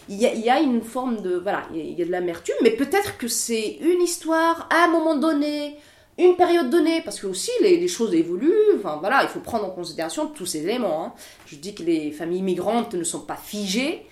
il 0.09 0.17
y, 0.19 0.49
a, 0.49 0.59
une 0.59 0.81
forme 0.81 1.21
de. 1.21 1.35
Voilà, 1.37 1.63
il 1.73 1.97
y 1.97 2.01
a- 2.01 2.05
de 2.05 2.11
l'amertume, 2.11 2.55
mais 2.61 2.71
peut-être 2.71 3.17
que 3.17 3.27
c'est 3.29 3.77
une 3.81 4.01
histoire 4.01 4.67
à 4.69 4.83
un 4.85 4.87
moment 4.89 5.15
donné, 5.15 5.77
une 6.17 6.35
période 6.35 6.69
donnée, 6.69 7.01
parce 7.05 7.19
que 7.21 7.27
aussi 7.27 7.51
les, 7.61 7.77
les 7.77 7.87
choses 7.87 8.13
évoluent. 8.13 8.75
Enfin, 8.77 8.97
voilà, 8.99 9.23
il 9.23 9.29
faut 9.29 9.39
prendre 9.39 9.65
en 9.65 9.69
considération 9.69 10.27
tous 10.27 10.45
ces 10.45 10.63
éléments. 10.63 11.05
hein. 11.05 11.13
Je 11.45 11.55
dis 11.55 11.73
que 11.73 11.83
les 11.83 12.11
familles 12.11 12.41
migrantes 12.41 12.95
ne 12.95 13.03
sont 13.05 13.21
pas 13.21 13.37
figées 13.37 14.05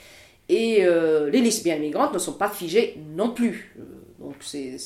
et 0.48 0.86
euh, 0.86 1.30
les 1.30 1.42
lesbiennes 1.42 1.82
migrantes 1.82 2.14
ne 2.14 2.20
sont 2.20 2.34
pas 2.34 2.50
figées 2.50 2.98
non 3.16 3.32
plus. 3.32 3.76
Euh, 3.78 3.84
Donc, 4.24 4.36
c'est. 4.42 4.78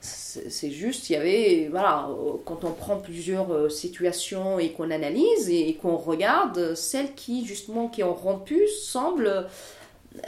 C'est- 0.00 0.48
juste, 0.70 1.10
il 1.10 1.14
y 1.14 1.16
avait, 1.16 1.68
voilà, 1.70 2.08
euh, 2.10 2.34
quand 2.44 2.64
on 2.64 2.72
prend 2.72 2.98
plusieurs 2.98 3.52
euh, 3.52 3.68
situations 3.68 4.58
et 4.58 4.72
qu'on 4.72 4.90
analyse 4.90 5.48
et, 5.50 5.74
qu'on 5.74 5.96
regarde, 5.96 6.58
euh, 6.58 6.74
celles 6.74 7.14
qui, 7.14 7.44
justement, 7.46 7.88
qui 7.88 8.02
ont 8.04 8.14
rompu 8.14 8.60
semblent. 8.68 9.46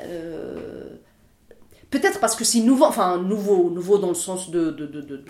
euh, 0.01 0.89
Peut-être 1.91 2.21
parce 2.21 2.37
que 2.37 2.45
c'est 2.45 2.61
nouveau, 2.61 2.85
enfin 2.85 3.19
nouveau, 3.19 3.69
nouveau 3.69 3.99
dans 3.99 4.11
le 4.11 4.15
sens 4.15 4.51
de, 4.53 4.71
de, 4.71 4.87
de, 4.87 5.01
de- 5.01 5.25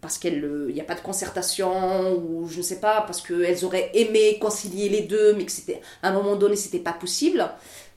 parce 0.00 0.18
qu'il 0.18 0.68
n'y 0.74 0.80
a 0.80 0.84
pas 0.84 0.96
de 0.96 1.00
concertation 1.00 2.16
ou 2.16 2.48
je 2.48 2.56
ne 2.58 2.62
sais 2.62 2.80
pas, 2.80 3.02
parce 3.02 3.20
qu'elles 3.20 3.64
auraient 3.64 3.88
aimé 3.94 4.36
concilier 4.40 4.88
les 4.88 5.02
deux, 5.02 5.34
mais 5.34 5.44
que 5.46 5.52
à 6.02 6.08
un 6.08 6.12
moment 6.12 6.34
donné 6.34 6.56
c'était 6.56 6.80
pas 6.80 6.92
possible. 6.92 7.48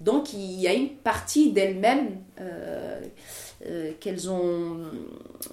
Donc 0.02 0.34
il 0.34 0.60
y 0.62 0.68
a 0.68 0.74
une 0.74 0.90
partie 0.90 1.52
d'elles-mêmes 1.52 2.18
euh, 2.42 3.02
euh, 3.68 3.92
qu'elles 4.00 4.30
ont, 4.30 4.78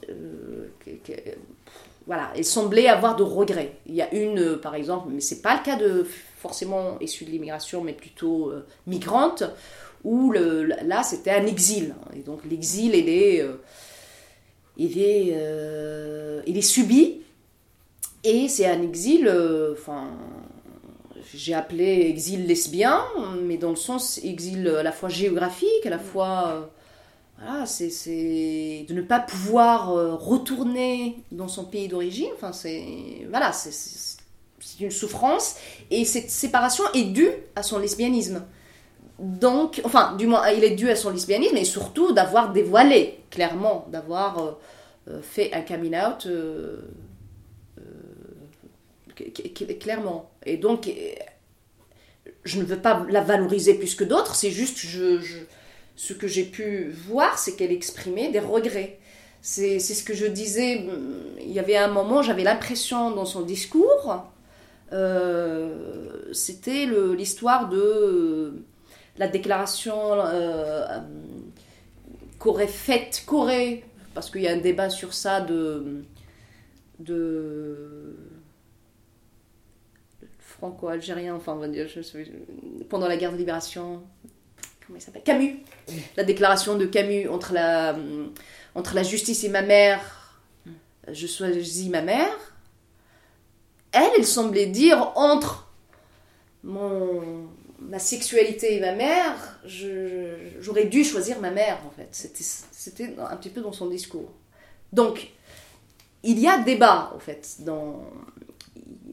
euh, 0.08 0.68
voilà, 2.06 2.30
elles 2.36 2.44
semblaient 2.44 2.88
avoir 2.88 3.16
de 3.16 3.22
regrets. 3.22 3.76
Il 3.86 3.94
y 3.94 4.02
a 4.02 4.12
une, 4.14 4.38
euh, 4.38 4.56
par 4.56 4.74
exemple, 4.74 5.08
mais 5.10 5.20
c'est 5.20 5.40
pas 5.40 5.56
le 5.56 5.62
cas 5.62 5.76
de 5.76 6.06
forcément 6.36 6.98
issue 7.00 7.24
de 7.24 7.30
l'immigration, 7.30 7.82
mais 7.82 7.92
plutôt 7.92 8.52
migrante, 8.86 9.44
où 10.02 10.32
le, 10.32 10.64
là 10.64 11.02
c'était 11.04 11.30
un 11.30 11.46
exil. 11.46 11.94
Et 12.16 12.18
donc 12.18 12.40
l'exil, 12.50 12.96
il 12.96 13.08
est, 13.08 13.46
il 14.76 14.98
est, 14.98 15.36
il 16.46 16.58
est 16.58 16.62
subi, 16.62 17.20
et 18.24 18.48
c'est 18.48 18.66
un 18.66 18.82
exil, 18.82 19.32
enfin, 19.72 20.10
j'ai 21.32 21.54
appelé 21.54 22.06
exil 22.08 22.48
lesbien, 22.48 23.04
mais 23.44 23.56
dans 23.56 23.70
le 23.70 23.76
sens 23.76 24.18
exil 24.24 24.66
à 24.66 24.82
la 24.82 24.90
fois 24.90 25.08
géographique, 25.08 25.86
à 25.86 25.90
la 25.90 26.00
fois 26.00 26.72
voilà, 27.38 27.66
c'est, 27.66 28.84
de 28.88 28.94
ne 28.94 29.02
pas 29.02 29.20
pouvoir 29.20 29.90
euh, 29.92 30.14
retourner 30.14 31.16
dans 31.32 31.48
son 31.48 31.64
pays 31.64 31.88
d'origine. 31.88 32.28
Enfin, 32.34 32.52
c'est 32.52 33.26
voilà, 33.28 33.52
c'est, 33.52 33.72
une 34.80 34.90
souffrance 34.92 35.56
et 35.90 36.04
cette 36.04 36.30
séparation 36.30 36.84
est 36.94 37.04
due 37.04 37.30
à 37.56 37.62
son 37.62 37.78
lesbianisme. 37.78 38.44
Donc, 39.18 39.80
enfin, 39.84 40.16
du 40.16 40.26
moins, 40.26 40.48
il 40.50 40.64
est 40.64 40.74
dû 40.76 40.88
à 40.88 40.96
son 40.96 41.10
lesbianisme 41.10 41.56
et 41.56 41.64
surtout 41.64 42.12
d'avoir 42.12 42.52
dévoilé, 42.52 43.18
clairement, 43.30 43.86
d'avoir 43.90 44.38
euh, 44.38 44.52
euh, 45.08 45.22
fait 45.22 45.52
un 45.52 45.62
coming 45.62 45.94
out 45.96 46.26
cl- 49.16 49.52
cl- 49.52 49.78
clairement. 49.78 50.30
Et 50.46 50.56
donc, 50.56 50.88
je 52.44 52.58
ne 52.58 52.64
veux 52.64 52.78
pas 52.78 53.04
la 53.08 53.20
valoriser 53.20 53.74
plus 53.74 53.94
que 53.94 54.04
d'autres, 54.04 54.34
c'est 54.34 54.50
juste, 54.50 54.78
je- 54.78 55.18
ce 56.02 56.14
que 56.14 56.26
j'ai 56.26 56.42
pu 56.42 56.88
voir, 57.06 57.38
c'est 57.38 57.54
qu'elle 57.54 57.70
exprimait 57.70 58.32
des 58.32 58.40
regrets. 58.40 58.98
C'est 59.40 59.78
ce 59.78 60.02
que 60.02 60.14
je 60.14 60.26
disais, 60.26 60.78
hum, 60.78 61.36
il 61.40 61.52
y 61.52 61.60
avait 61.60 61.76
un 61.76 61.86
moment, 61.86 62.22
j'avais 62.22 62.42
l'impression 62.42 63.12
dans 63.12 63.24
son 63.24 63.42
discours, 63.42 64.24
euh, 64.92 66.32
c'était 66.32 66.86
l'histoire 66.86 67.68
de 67.68 67.78
euh, 67.78 68.64
la 69.16 69.28
déclaration 69.28 69.96
euh, 70.16 70.98
qu'aurait 72.40 72.66
faite 72.66 73.22
Corée, 73.24 73.84
parce 74.12 74.28
qu'il 74.28 74.42
y 74.42 74.48
a 74.48 74.52
un 74.52 74.60
débat 74.60 74.90
sur 74.90 75.14
ça 75.14 75.40
de, 75.40 76.04
franco-algérien, 80.40 81.36
enfin 81.36 81.52
on 81.52 81.60
va 81.60 81.68
dire, 81.68 81.86
pendant 82.88 83.06
la 83.06 83.16
guerre 83.16 83.32
de 83.32 83.38
libération, 83.38 84.02
comment 84.86 84.98
il 84.98 85.02
s'appelle? 85.02 85.22
Camus. 85.22 85.56
La 86.16 86.24
déclaration 86.24 86.76
de 86.76 86.86
Camus 86.86 87.28
entre 87.28 87.52
la, 87.52 87.96
entre 88.74 88.94
la 88.94 89.02
justice 89.02 89.44
et 89.44 89.48
ma 89.48 89.62
mère, 89.62 90.00
je 91.10 91.26
choisis 91.26 91.88
ma 91.88 92.02
mère. 92.02 92.36
Elle, 93.92 94.10
elle 94.16 94.26
semblait 94.26 94.66
dire 94.66 95.12
entre 95.16 95.68
mon, 96.62 97.48
ma 97.78 97.98
sexualité 97.98 98.76
et 98.76 98.80
ma 98.80 98.92
mère, 98.92 99.60
j'aurais 100.60 100.86
dû 100.86 101.04
choisir 101.04 101.40
ma 101.40 101.50
mère, 101.50 101.78
en 101.86 101.90
fait. 101.90 102.08
C'était 102.70 103.14
un 103.18 103.36
petit 103.36 103.50
peu 103.50 103.60
dans 103.60 103.72
son 103.72 103.88
discours. 103.88 104.30
Donc, 104.92 105.30
il 106.22 106.38
y 106.38 106.46
a 106.46 106.58
débat, 106.58 107.12
en 107.14 107.18
fait. 107.18 107.56
Dans... 107.60 108.04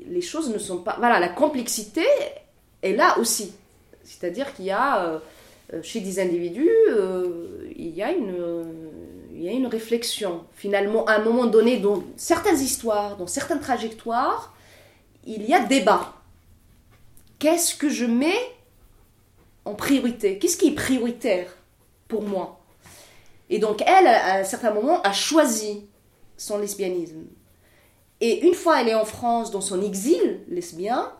Les 0.05 0.21
choses 0.21 0.49
ne 0.49 0.57
sont 0.57 0.79
pas... 0.79 0.95
Voilà, 0.99 1.19
la 1.19 1.29
complexité 1.29 2.05
est 2.81 2.93
là 2.93 3.17
aussi. 3.17 3.53
C'est-à-dire 4.03 4.53
qu'il 4.53 4.65
y 4.65 4.71
a, 4.71 5.05
euh, 5.05 5.19
chez 5.83 6.01
des 6.01 6.19
individus, 6.19 6.69
euh, 6.89 7.69
il, 7.75 7.95
y 7.95 8.01
a 8.01 8.11
une, 8.11 8.65
il 9.33 9.43
y 9.43 9.49
a 9.49 9.51
une 9.51 9.67
réflexion. 9.67 10.45
Finalement, 10.55 11.05
à 11.05 11.13
un 11.13 11.23
moment 11.23 11.45
donné, 11.45 11.77
dans 11.77 12.03
certaines 12.15 12.59
histoires, 12.59 13.17
dans 13.17 13.27
certaines 13.27 13.59
trajectoires, 13.59 14.53
il 15.25 15.43
y 15.43 15.53
a 15.53 15.59
débat. 15.59 16.13
Qu'est-ce 17.37 17.75
que 17.75 17.89
je 17.89 18.05
mets 18.05 18.39
en 19.65 19.75
priorité? 19.75 20.39
Qu'est-ce 20.39 20.57
qui 20.57 20.69
est 20.69 20.75
prioritaire 20.75 21.55
pour 22.07 22.23
moi? 22.23 22.59
Et 23.49 23.59
donc, 23.59 23.81
elle, 23.81 24.07
à 24.07 24.39
un 24.39 24.43
certain 24.43 24.71
moment, 24.71 25.01
a 25.01 25.11
choisi 25.11 25.85
son 26.37 26.57
lesbianisme. 26.57 27.25
Et 28.21 28.45
une 28.45 28.53
fois 28.53 28.81
elle 28.81 28.89
est 28.89 28.95
en 28.95 29.05
France, 29.05 29.51
dans 29.51 29.61
son 29.61 29.81
exil 29.81 30.41
lesbien, 30.49 31.11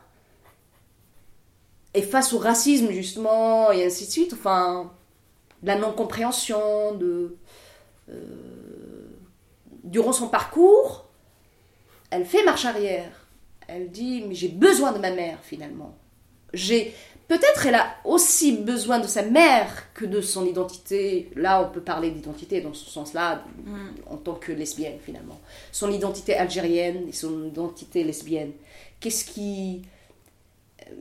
et 1.94 2.02
face 2.02 2.34
au 2.34 2.38
racisme, 2.38 2.92
justement, 2.92 3.72
et 3.72 3.86
ainsi 3.86 4.06
de 4.06 4.12
suite, 4.12 4.34
enfin, 4.34 4.92
la 5.64 5.76
non-compréhension, 5.76 6.94
de. 6.96 7.38
Euh, 8.10 8.16
durant 9.84 10.14
son 10.14 10.28
parcours, 10.28 11.10
elle 12.12 12.26
fait 12.26 12.44
marche 12.44 12.66
arrière. 12.66 13.12
Elle 13.68 13.92
dit 13.92 14.24
Mais 14.28 14.36
j'ai 14.36 14.50
besoin 14.50 14.92
de 14.92 15.00
ma 15.00 15.12
mère, 15.12 15.40
finalement. 15.44 15.96
J'ai 16.54 16.94
Peut-être 17.30 17.68
elle 17.68 17.76
a 17.76 17.96
aussi 18.06 18.54
besoin 18.54 18.98
de 18.98 19.06
sa 19.06 19.22
mère 19.22 19.94
que 19.94 20.04
de 20.04 20.20
son 20.20 20.48
identité. 20.48 21.30
Là, 21.36 21.62
on 21.62 21.72
peut 21.72 21.80
parler 21.80 22.10
d'identité 22.10 22.60
dans 22.60 22.74
ce 22.74 22.90
sens-là, 22.90 23.44
mm. 23.66 24.12
en 24.12 24.18
tant 24.18 24.34
que 24.34 24.52
lesbienne 24.52 24.98
finalement. 25.00 25.40
Son 25.72 25.92
identité 25.92 26.36
algérienne 26.36 27.08
et 27.08 27.12
son 27.12 27.46
identité 27.46 28.04
lesbienne. 28.04 28.52
Qu'est-ce 29.00 29.26
qui... 29.26 29.84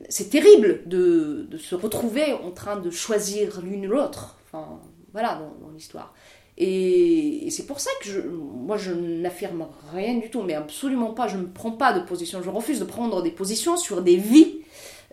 C'est 0.09 0.29
terrible 0.29 0.81
de, 0.85 1.47
de, 1.49 1.57
se 1.57 1.75
retrouver 1.75 2.33
en 2.33 2.51
train 2.51 2.77
de 2.77 2.89
choisir 2.89 3.61
l'une 3.61 3.87
ou 3.87 3.91
l'autre. 3.91 4.37
Enfin, 4.45 4.79
voilà, 5.13 5.41
dans, 5.61 5.69
l'histoire. 5.69 6.13
Et, 6.57 7.47
c'est 7.51 7.65
pour 7.65 7.79
ça 7.79 7.91
que 8.01 8.09
je, 8.09 8.21
moi, 8.21 8.77
je 8.77 8.91
n'affirme 8.91 9.67
rien 9.93 10.15
du 10.17 10.29
tout, 10.29 10.41
mais 10.41 10.55
absolument 10.55 11.13
pas. 11.13 11.27
Je 11.27 11.37
ne 11.37 11.45
prends 11.45 11.71
pas 11.71 11.93
de 11.93 12.01
position. 12.01 12.41
Je 12.41 12.49
refuse 12.49 12.79
de 12.79 12.85
prendre 12.85 13.21
des 13.21 13.31
positions 13.31 13.77
sur 13.77 14.01
des 14.01 14.17
vies 14.17 14.59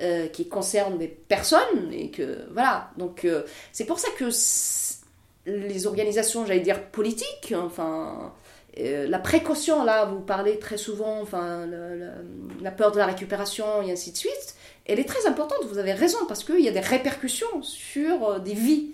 euh, 0.03 0.29
qui 0.29 0.47
concerne 0.47 0.99
des 0.99 1.09
personnes 1.09 1.91
et 1.91 2.11
que 2.11 2.41
voilà 2.53 2.91
donc 2.99 3.25
euh, 3.25 3.45
c'est 3.73 3.87
pour 3.87 3.99
ça 3.99 4.09
que 4.19 4.27
les 5.47 5.87
organisations 5.87 6.45
j'allais 6.45 6.61
dire 6.61 6.91
politiques 6.91 7.55
enfin 7.57 8.35
euh, 8.79 9.09
la 9.09 9.19
précaution 9.19 9.85
là 9.85 10.05
vous 10.05 10.21
parlez 10.21 10.59
très 10.59 10.77
souvent 10.77 11.23
enfin 11.23 11.67
la 12.61 12.71
peur 12.73 12.93
de 12.93 12.99
la 12.99 13.07
récupération 13.07 13.81
et 13.81 13.91
ainsi 13.91 14.13
de 14.13 14.19
suite 14.19 14.55
elle 14.87 15.01
est 15.01 15.05
très 15.05 15.27
importante 15.27 15.59
vous 15.69 15.79
avez 15.79 15.93
raison 15.93 16.19
parce 16.29 16.45
qu'il 16.45 16.61
y 16.61 16.69
a 16.69 16.73
des 16.73 16.81
répercussions 16.81 17.63
sur 17.63 18.41
des 18.41 18.55
vies 18.55 18.93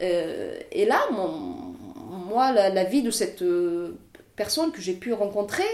et 0.00 0.84
là 0.84 1.00
moi 1.10 2.52
la, 2.52 2.84
vie 2.84 3.02
de 3.02 3.10
cette 3.10 3.42
personne 4.36 4.70
que 4.72 4.80
j'ai 4.80 4.94
pu 4.94 5.12
rencontrer 5.12 5.64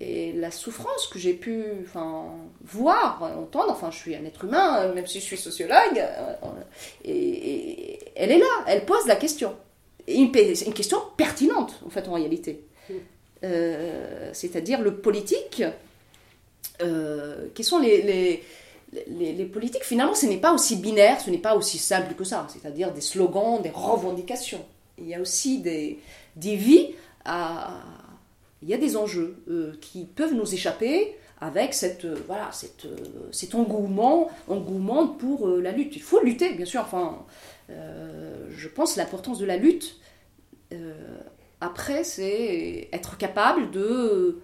et 0.00 0.32
la 0.32 0.50
souffrance 0.50 1.06
que 1.06 1.18
j'ai 1.18 1.32
pu 1.32 1.64
enfin, 1.82 2.26
voir, 2.64 3.22
entendre, 3.38 3.70
enfin 3.70 3.90
je 3.90 3.96
suis 3.96 4.14
un 4.14 4.24
être 4.24 4.44
humain, 4.44 4.82
euh, 4.82 4.94
même 4.94 5.06
si 5.06 5.20
je 5.20 5.24
suis 5.24 5.38
sociologue, 5.38 5.98
euh, 5.98 6.34
et, 7.04 7.98
elle 8.14 8.30
est 8.30 8.38
là, 8.38 8.64
elle 8.66 8.84
pose 8.84 9.06
la 9.06 9.16
question. 9.16 9.56
Une, 10.06 10.32
une 10.34 10.74
question 10.74 10.98
pertinente 11.16 11.80
en 11.84 11.90
fait 11.90 12.06
en 12.08 12.12
réalité. 12.12 12.62
Euh, 13.44 14.30
c'est-à-dire 14.32 14.80
le 14.80 14.96
politique, 14.96 15.62
euh, 16.82 17.48
qui 17.54 17.64
sont 17.64 17.78
les, 17.78 18.42
les, 19.08 19.44
politiques, 19.44 19.84
finalement 19.84 20.14
ce 20.14 20.26
n'est 20.26 20.38
pas 20.38 20.52
aussi 20.52 20.76
binaire, 20.76 21.20
ce 21.20 21.30
n'est 21.30 21.38
pas 21.38 21.56
aussi 21.56 21.78
simple 21.78 22.14
que 22.14 22.24
ça, 22.24 22.46
c'est-à-dire 22.48 22.92
des 22.92 23.00
slogans, 23.00 23.60
des 23.62 23.70
revendications. 23.70 24.64
Il 24.98 25.08
y 25.08 25.14
a 25.14 25.20
aussi 25.20 25.60
des, 25.60 25.98
des 26.36 26.56
vies 26.56 26.94
il 28.62 28.68
y 28.68 28.74
a 28.74 28.78
des 28.78 28.96
enjeux 28.96 29.36
euh, 29.48 29.74
qui 29.80 30.04
peuvent 30.04 30.34
nous 30.34 30.54
échapper 30.54 31.16
avec 31.40 31.74
cette, 31.74 32.04
euh, 32.04 32.16
voilà, 32.26 32.50
cette, 32.52 32.86
euh, 32.86 32.96
cet 33.30 33.54
engouement, 33.54 34.30
engouement 34.48 35.06
pour 35.06 35.46
la 35.48 35.72
lutte. 35.72 35.96
Il 35.96 36.02
faut 36.02 36.20
lutter, 36.22 36.52
bien 36.54 36.64
sûr. 36.64 36.80
Enfin, 36.80 37.24
je 37.68 38.68
pense 38.68 38.96
l'importance 38.96 39.38
de 39.38 39.46
la 39.46 39.56
lutte. 39.56 40.00
après, 41.60 42.04
c'est 42.04 42.88
être 42.92 43.16
capable 43.18 43.70
de, 43.70 44.40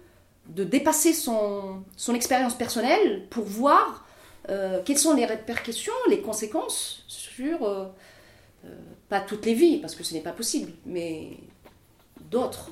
de 0.49 0.63
dépasser 0.63 1.13
son, 1.13 1.83
son 1.95 2.15
expérience 2.15 2.55
personnelle 2.55 3.25
pour 3.29 3.45
voir 3.45 4.05
quelles 4.47 4.97
sont 4.97 5.13
les 5.13 5.25
répercussions, 5.25 5.93
les 6.09 6.21
conséquences 6.21 7.03
sur, 7.07 7.91
pas 9.09 9.21
toutes 9.21 9.45
les 9.45 9.53
vies, 9.53 9.77
parce 9.77 9.95
que 9.95 10.03
ce 10.03 10.13
n'est 10.13 10.21
pas 10.21 10.31
possible, 10.31 10.71
mais 10.85 11.37
d'autres. 12.29 12.71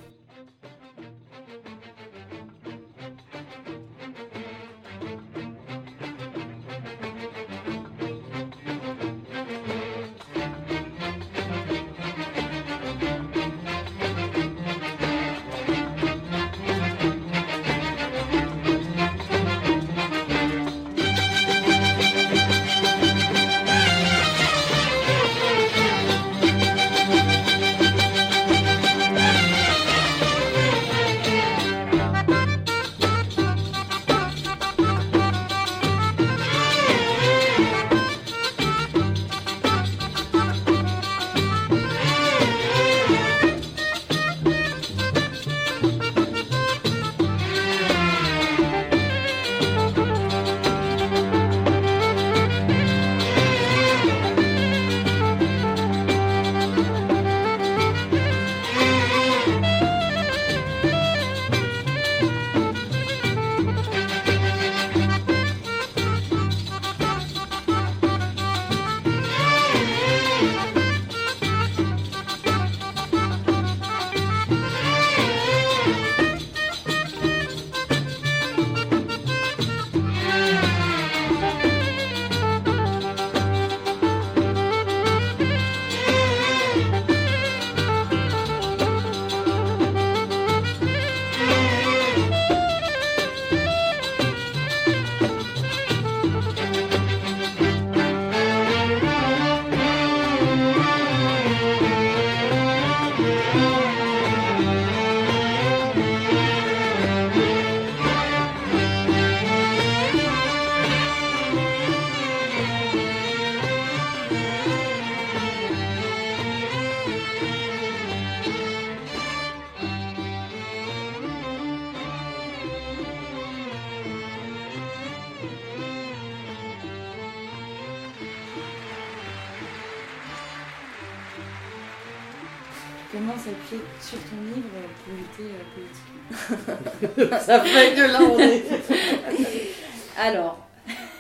Alors, 140.18 140.58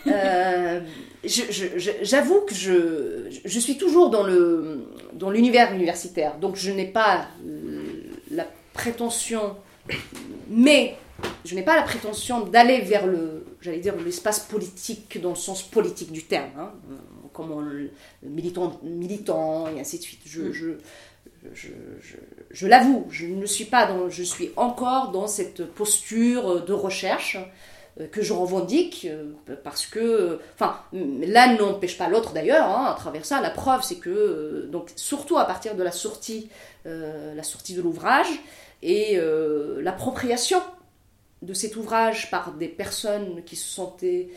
euh, 0.07 0.79
j'avoue 2.01 2.41
que 2.41 2.55
je, 2.55 3.29
je, 3.43 3.59
suis 3.59 3.77
toujours 3.77 4.09
dans 4.09 4.23
le 4.23 4.85
dans 5.13 5.29
l'univers 5.29 5.73
universitaire, 5.73 6.37
donc 6.37 6.55
je 6.55 6.71
n'ai 6.71 6.85
pas 6.85 7.27
la 8.31 8.47
prétention, 8.73 9.57
mais 10.49 10.95
je 11.45 11.55
n'ai 11.55 11.63
pas 11.63 11.75
la 11.75 11.83
prétention 11.83 12.45
d'aller 12.45 12.81
vers 12.81 13.05
le, 13.05 13.45
j'allais 13.61 13.79
dire, 13.79 13.95
l'espace 14.03 14.39
politique 14.39 15.19
dans 15.21 15.31
le 15.31 15.35
sens 15.35 15.63
politique 15.63 16.11
du 16.11 16.23
terme, 16.23 16.49
hein, 16.57 16.71
comme 17.33 17.89
militant, 18.23 18.79
militant 18.83 19.67
et 19.67 19.79
ainsi 19.79 19.97
de 19.97 20.03
suite. 20.03 20.21
Je 22.53 22.67
l'avoue, 22.67 23.07
je 23.09 23.25
ne 23.27 23.45
suis 23.45 23.65
pas 23.65 23.85
dans, 23.85 24.09
je 24.09 24.23
suis 24.23 24.51
encore 24.55 25.11
dans 25.11 25.27
cette 25.27 25.65
posture 25.65 26.63
de 26.63 26.73
recherche 26.73 27.37
euh, 27.99 28.07
que 28.07 28.21
je 28.21 28.31
revendique 28.31 29.05
euh, 29.09 29.33
parce 29.65 29.85
que, 29.85 30.39
enfin, 30.55 30.79
l'un 30.93 31.57
n'empêche 31.57 31.97
pas 31.97 32.07
l'autre 32.07 32.31
d'ailleurs 32.31 32.65
hein, 32.65 32.85
à 32.85 32.95
travers 32.95 33.25
ça. 33.25 33.41
La 33.41 33.49
preuve, 33.49 33.83
c'est 33.83 33.97
que, 33.97 34.09
euh, 34.09 34.67
donc, 34.67 34.91
surtout 34.95 35.37
à 35.37 35.43
partir 35.43 35.75
de 35.75 35.83
la 35.83 35.91
sortie, 35.91 36.49
la 36.85 37.43
sortie 37.43 37.75
de 37.75 37.81
l'ouvrage 37.81 38.27
et 38.81 39.19
l'appropriation 39.77 40.59
de 41.43 41.53
cet 41.53 41.75
ouvrage 41.75 42.31
par 42.31 42.53
des 42.53 42.67
personnes 42.67 43.43
qui 43.43 43.55
se 43.55 43.69
sentaient, 43.69 44.29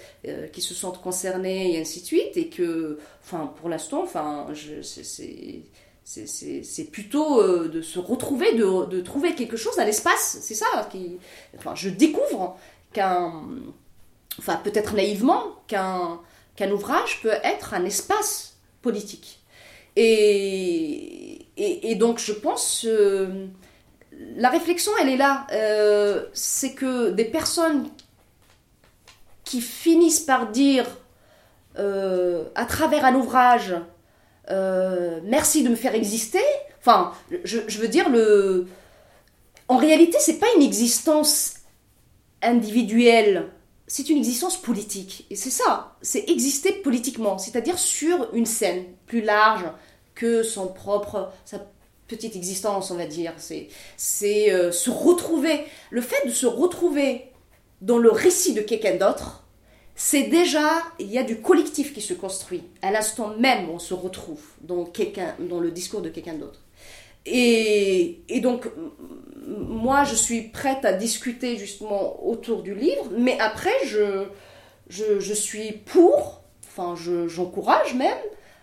qui 0.52 0.60
se 0.60 0.74
sentent 0.74 1.00
concernées 1.00 1.74
et 1.74 1.80
ainsi 1.80 2.02
de 2.02 2.06
suite, 2.06 2.36
et 2.36 2.50
que, 2.50 2.98
enfin, 3.22 3.50
pour 3.58 3.70
l'instant, 3.70 4.02
enfin, 4.02 4.48
c'est 4.82 5.62
plutôt 6.92 7.42
de 7.68 7.80
se 7.82 7.98
retrouver, 7.98 8.54
de, 8.54 8.86
de, 8.86 9.00
trouver 9.00 9.34
quelque 9.34 9.56
chose 9.56 9.78
à 9.78 9.84
l'espace. 9.84 10.38
C'est 10.40 10.54
ça 10.54 10.88
qui, 10.90 11.18
enfin, 11.58 11.74
je 11.74 11.88
découvre 11.88 12.58
qu'un, 12.92 13.42
enfin 14.38 14.56
peut-être 14.62 14.94
naïvement, 14.94 15.56
qu'un 15.66 16.20
qu'un 16.56 16.70
ouvrage 16.70 17.20
peut 17.22 17.34
être 17.42 17.74
un 17.74 17.84
espace 17.84 18.56
politique. 18.82 19.40
Et, 19.96 21.46
et, 21.56 21.94
donc 21.94 22.18
je 22.18 22.32
pense, 22.32 22.84
euh, 22.84 23.46
la 24.36 24.50
réflexion, 24.50 24.92
elle 25.00 25.08
est 25.08 25.16
là. 25.16 25.46
Euh, 25.52 26.26
c'est 26.32 26.74
que 26.74 27.10
des 27.10 27.24
personnes 27.24 27.88
qui 29.44 29.60
finissent 29.60 30.20
par 30.20 30.50
dire 30.50 30.86
euh, 31.78 32.44
à 32.54 32.64
travers 32.64 33.04
un 33.04 33.14
ouvrage, 33.14 33.74
merci 34.48 35.62
de 35.62 35.68
me 35.68 35.76
faire 35.76 35.94
exister, 35.94 36.42
enfin, 36.80 37.12
je, 37.44 37.60
je 37.66 37.78
veux 37.78 37.88
dire, 37.88 38.08
le... 38.10 38.66
en 39.68 39.76
réalité, 39.76 40.18
c'est 40.20 40.38
pas 40.38 40.46
une 40.56 40.62
existence 40.62 41.54
individuelle, 42.42 43.50
c'est 43.86 44.08
une 44.08 44.18
existence 44.18 44.60
politique. 44.60 45.26
Et 45.30 45.36
c'est 45.36 45.50
ça, 45.50 45.96
c'est 46.02 46.28
exister 46.28 46.72
politiquement, 46.72 47.38
c'est-à-dire 47.38 47.78
sur 47.78 48.28
une 48.34 48.46
scène 48.46 48.84
plus 49.06 49.22
large 49.22 49.64
que 50.14 50.42
son 50.42 50.68
propre, 50.68 51.32
sa 51.44 51.60
petite 52.08 52.36
existence, 52.36 52.90
on 52.90 52.96
va 52.96 53.06
dire. 53.06 53.32
C'est, 53.38 53.68
c'est 53.96 54.52
euh, 54.52 54.72
se 54.72 54.90
retrouver. 54.90 55.64
Le 55.90 56.00
fait 56.00 56.26
de 56.26 56.32
se 56.32 56.46
retrouver 56.46 57.32
dans 57.80 57.98
le 57.98 58.10
récit 58.10 58.54
de 58.54 58.60
quelqu'un 58.60 58.96
d'autre, 58.96 59.43
c'est 59.96 60.24
déjà, 60.24 60.82
il 60.98 61.06
y 61.06 61.18
a 61.18 61.22
du 61.22 61.40
collectif 61.40 61.94
qui 61.94 62.00
se 62.00 62.14
construit. 62.14 62.64
À 62.82 62.90
l'instant 62.90 63.34
même, 63.38 63.70
on 63.70 63.78
se 63.78 63.94
retrouve 63.94 64.42
dans, 64.60 64.88
dans 65.38 65.60
le 65.60 65.70
discours 65.70 66.02
de 66.02 66.08
quelqu'un 66.08 66.34
d'autre. 66.34 66.60
Et, 67.26 68.20
et, 68.28 68.40
donc, 68.40 68.68
moi, 69.46 70.04
je 70.04 70.14
suis 70.14 70.42
prête 70.42 70.84
à 70.84 70.92
discuter 70.92 71.56
justement 71.56 72.26
autour 72.26 72.62
du 72.62 72.74
livre, 72.74 73.08
mais 73.16 73.38
après, 73.40 73.72
je, 73.86 74.26
je, 74.88 75.32
suis 75.32 75.72
pour, 75.72 76.42
enfin, 76.66 76.94
j'encourage 77.28 77.94
même 77.94 78.18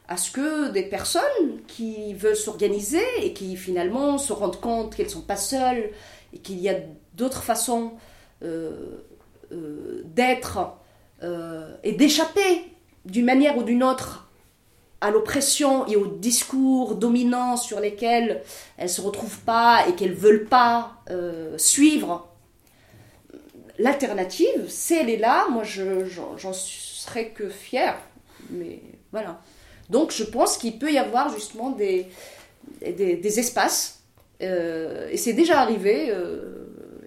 à 0.08 0.18
ce 0.18 0.32
que 0.32 0.70
des 0.70 0.84
personnes 0.84 1.62
qui 1.68 2.14
veulent 2.14 2.36
s'organiser 2.36 3.06
et 3.22 3.34
qui 3.34 3.56
finalement 3.56 4.18
se 4.18 4.34
rendent 4.34 4.60
compte 4.60 4.96
qu'elles 4.96 5.06
ne 5.08 5.12
sont 5.12 5.22
pas 5.22 5.38
seules 5.38 5.90
et 6.34 6.40
qu'il 6.40 6.60
y 6.60 6.70
a 6.70 6.76
d'autres 7.14 7.44
façons 7.44 7.94
euh, 8.44 8.98
euh, 9.52 10.02
d'être 10.06 10.74
euh, 11.24 11.76
et 11.84 11.92
d'échapper 11.92 12.66
d'une 13.06 13.26
manière 13.26 13.56
ou 13.58 13.64
d'une 13.64 13.84
autre 13.84 14.30
à 15.02 15.12
l'oppression 15.12 15.86
et 15.88 15.96
aux 15.96 16.08
discours 16.08 16.96
dominants 16.96 17.58
sur 17.58 17.80
lesquels 17.80 18.42
elles 18.78 18.86
ne 18.86 18.90
se 18.90 19.02
retrouvent 19.02 19.40
pas 19.42 19.86
et 19.88 19.94
qu'elles 19.94 20.12
ne 20.12 20.16
veulent 20.16 20.46
pas 20.46 20.94
euh, 21.10 21.58
suivre. 21.58 22.28
L'alternative, 23.78 24.68
si 24.68 24.96
elle 24.96 25.10
est 25.10 25.18
là, 25.18 25.48
moi 25.50 25.64
j'en 25.64 26.54
serais 26.54 27.30
que 27.30 27.50
fière. 27.50 27.98
Mais 28.50 28.82
voilà. 29.12 29.42
Donc 29.90 30.12
je 30.12 30.24
pense 30.24 30.58
qu'il 30.58 30.80
peut 30.80 30.92
y 30.92 30.98
avoir 30.98 31.30
justement 31.34 31.70
des, 31.72 32.08
des, 32.82 33.40
espaces. 33.40 34.04
Euh, 34.42 35.10
et 35.10 35.18
c'est 35.18 35.34
déjà 35.34 35.62
arrivé. 35.62 36.14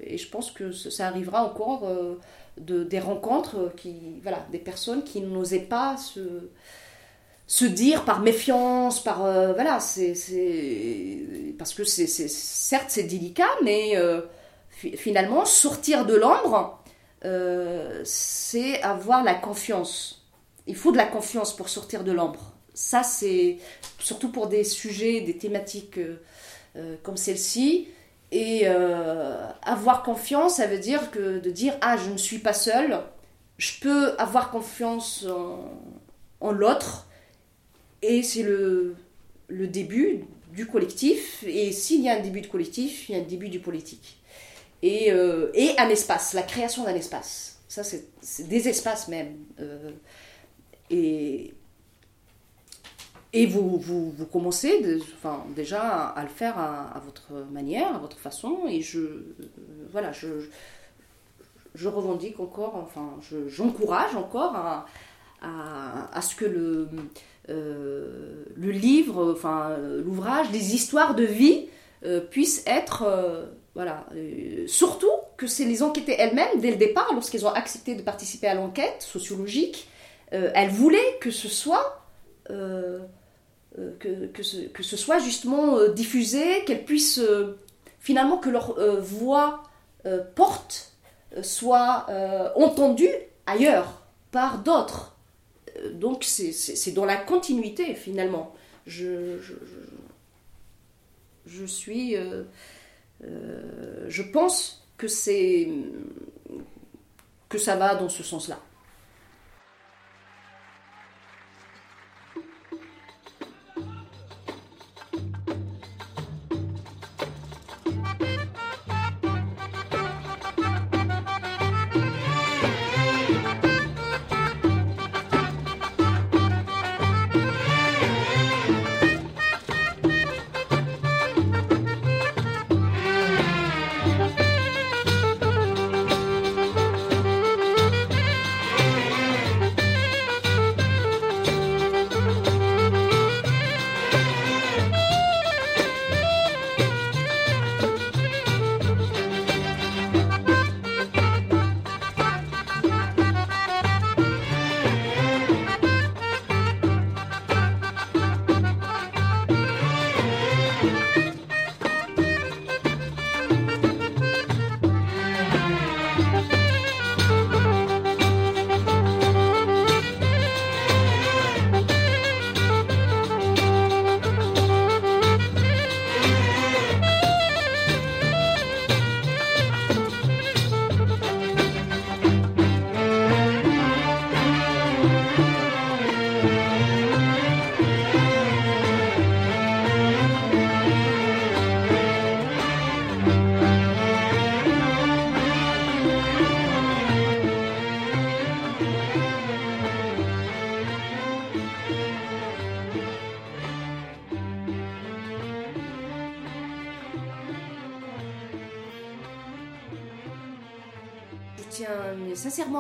Et 0.03 0.19
je 0.19 0.29
pense 0.29 0.51
que 0.51 0.73
ça 0.73 1.07
arrivera 1.07 1.45
encore 1.45 1.89
de, 2.59 2.85
des 2.85 3.01
rencontres, 3.01 3.73
qui, 3.77 4.21
voilà, 4.23 4.47
des 4.53 4.59
personnes 4.59 5.05
qui 5.05 5.21
n'osaient 5.21 5.61
pas 5.61 5.97
se 5.97 6.51
se 7.47 7.65
dire 7.65 8.05
par 8.05 8.21
méfiance, 8.21 9.03
par 9.03 9.25
euh, 9.25 9.53
voilà, 9.53 9.81
c'est 9.81 10.15
parce 11.59 11.75
que 11.75 11.85
c'est 11.85 12.07
certes 12.07 12.87
c'est 12.89 13.05
délicat, 13.05 13.49
mais 13.63 13.97
euh, 13.97 14.23
finalement 14.71 15.45
sortir 15.45 16.07
de 16.07 16.15
l'ombre, 16.15 16.83
euh, 17.25 18.01
c'est 18.05 18.81
avoir 18.83 19.23
la 19.23 19.35
confiance. 19.35 20.27
Il 20.67 20.77
faut 20.77 20.93
de 20.93 20.97
la 20.97 21.07
confiance 21.07 21.55
pour 21.55 21.69
sortir 21.69 22.05
de 22.05 22.13
l'ombre. 22.13 22.55
Ça 22.73 23.03
c'est 23.03 23.59
surtout 23.99 24.33
pour 24.33 24.49
des 24.49 24.65
sujets, 24.65 25.21
des 25.21 25.37
thématiques 25.37 26.01
comme 27.05 27.17
celle-ci. 27.17 27.89
Et 28.37 28.67
avoir 28.67 30.03
confiance, 30.03 30.57
ça 30.57 30.67
veut 30.67 30.81
dire 30.81 31.13
que 31.13 31.39
de 31.39 31.51
dire 31.51 31.77
ah 31.81 31.97
je 31.97 32.11
ne 32.11 32.17
suis 32.17 32.39
pas 32.39 32.53
seule, 32.53 33.01
je 33.59 33.79
peux 33.81 34.17
avoir 34.19 34.51
confiance 34.51 35.25
en 36.41 36.51
l'autre 36.51 37.07
et 38.03 38.25
c'est 38.25 38.43
le, 38.43 38.97
le 39.49 39.69
début 39.69 40.25
du 40.53 40.67
collectif. 40.67 41.45
Et 41.47 41.73
s'il 41.73 42.03
y 42.03 42.09
a 42.09 42.17
un 42.17 42.21
début 42.21 42.41
de 42.41 42.47
collectif, 42.47 43.09
il 43.09 43.13
y 43.13 43.19
a 43.19 43.23
un 43.23 43.27
début 43.27 43.49
du 43.49 43.61
politique. 43.61 44.19
Et, 44.83 45.11
euh, 45.13 45.51
et 45.55 45.71
un 45.79 45.89
espace, 45.89 46.35
la 46.35 46.43
création 46.43 46.85
d'un 46.85 46.95
espace. 46.95 47.59
Ça, 47.69 47.83
c'est 47.83 48.49
des 48.49 48.69
espaces 48.69 49.09
même. 49.09 49.37
Euh, 49.61 49.91
et, 50.91 51.55
et 53.37 53.47
vous, 53.47 53.79
vous, 53.79 54.27
commencez 54.33 55.01
enfin, 55.17 55.45
déjà 55.57 55.83
à, 55.83 56.23
le 56.23 56.29
faire 56.29 56.57
à, 56.57 57.03
votre 57.05 57.33
manière, 57.53 57.93
à 57.93 57.99
votre 57.99 58.17
façon. 58.17 58.61
Et 58.69 58.81
je, 58.81 59.01
voilà, 59.91 60.13
je, 60.13 60.29
je 61.75 61.89
revendique 61.89 62.39
encore, 62.39 62.77
enfin, 62.77 63.19
j'encourage 63.49 64.15
encore 64.15 64.55
à, 64.55 64.87
à, 65.43 66.17
à, 66.17 66.23
ce 66.23 66.37
que 66.37 66.45
le, 66.45 66.89
euh, 67.51 68.45
le 68.55 68.71
livre, 68.71 69.33
enfin 69.33 69.77
l'ouvrage, 70.05 70.47
les 70.53 70.77
histoires 70.77 71.17
de 71.17 71.25
vie 71.25 71.67
euh, 72.05 72.21
puissent 72.21 72.63
être, 72.69 73.03
euh, 73.03 73.47
voilà, 73.75 74.07
surtout 74.69 75.11
que 75.37 75.49
c'est 75.49 75.65
les 75.65 75.83
enquêtées 75.83 76.15
elles-mêmes 76.17 76.61
dès 76.61 76.71
le 76.71 76.77
départ, 76.77 77.11
lorsqu'elles 77.13 77.45
ont 77.45 77.53
accepté 77.53 77.97
de 77.97 78.03
participer 78.03 78.47
à 78.47 78.55
l'enquête 78.55 79.03
sociologique, 79.03 79.89
elles 80.31 80.71
voulaient 80.71 81.19
que 81.21 81.31
ce 81.31 81.49
soit 81.49 82.01
que, 83.99 84.27
que, 84.27 84.43
ce, 84.43 84.59
que, 84.69 84.83
ce, 84.83 84.97
soit 84.97 85.19
justement 85.19 85.89
diffusé, 85.89 86.65
qu'elles 86.65 86.85
puissent 86.85 87.21
finalement 87.99 88.39
que 88.39 88.51
leur 88.51 88.75
voix 89.01 89.65
porte 90.35 90.93
soit 91.43 92.07
entendue 92.57 93.11
ailleurs 93.47 94.03
par 94.31 94.59
d'autres 94.59 95.15
donc 95.93 96.25
c'est 96.25 96.93
dans 96.93 97.05
la 97.05 97.17
continuité 97.17 97.95
finalement. 97.95 98.55
Je, 98.87 99.39
je, 101.47 101.65
suis. 101.65 102.17
Euh, 102.17 102.45
euh, 103.25 104.07
je 104.09 104.23
pense 104.23 104.87
que 104.97 105.09
c'est. 105.09 105.69
que 107.49 107.59
ça 107.59 107.77
va 107.77 107.95
dans 107.95 108.09
ce 108.09 108.23
sens-là. 108.23 108.61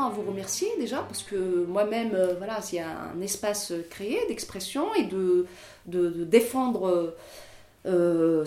À 0.00 0.10
vous 0.10 0.22
remercier 0.22 0.68
déjà 0.78 0.98
parce 0.98 1.22
que 1.22 1.64
moi-même, 1.66 2.14
euh, 2.14 2.34
voilà, 2.38 2.60
c'est 2.60 2.80
un 2.80 3.20
espace 3.22 3.72
créé 3.90 4.18
d'expression 4.28 4.94
et 4.94 5.04
de, 5.04 5.46
de, 5.86 6.24
défendre 6.24 7.14
euh, 7.86 8.44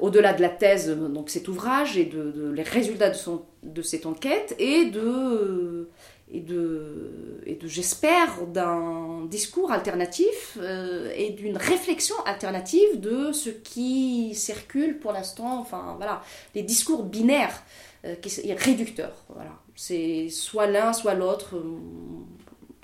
au-delà 0.00 0.32
de 0.34 0.42
la 0.42 0.48
thèse, 0.50 0.90
donc 0.90 1.30
cet 1.30 1.48
ouvrage 1.48 1.96
et 1.96 2.04
de, 2.04 2.50
les 2.54 2.62
résultats 2.62 3.10
de, 3.10 3.14
son, 3.14 3.42
de 3.62 3.82
cette 3.82 4.06
enquête 4.06 4.54
et 4.58 4.86
de, 4.86 5.88
et 6.30 6.40
de, 6.40 7.42
et 7.46 7.54
de 7.54 7.68
j'espère, 7.68 8.46
d'un 8.46 9.24
discours 9.26 9.70
alternatif 9.70 10.58
euh, 10.60 11.12
et 11.16 11.30
d'une 11.30 11.56
réflexion 11.56 12.16
alternative 12.24 13.00
de 13.00 13.32
ce 13.32 13.50
qui 13.50 14.34
circule 14.34 14.98
pour 14.98 15.12
l'instant, 15.12 15.58
enfin 15.58 15.94
voilà, 15.96 16.22
les 16.54 16.62
discours 16.62 17.04
binaires 17.04 17.62
euh, 18.04 18.14
qui 18.16 18.52
réducteurs. 18.52 19.24
Voilà. 19.28 19.52
C'est 19.76 20.28
soit 20.30 20.66
l'un, 20.66 20.92
soit 20.92 21.14
l'autre. 21.14 21.56
euh, 21.56 21.78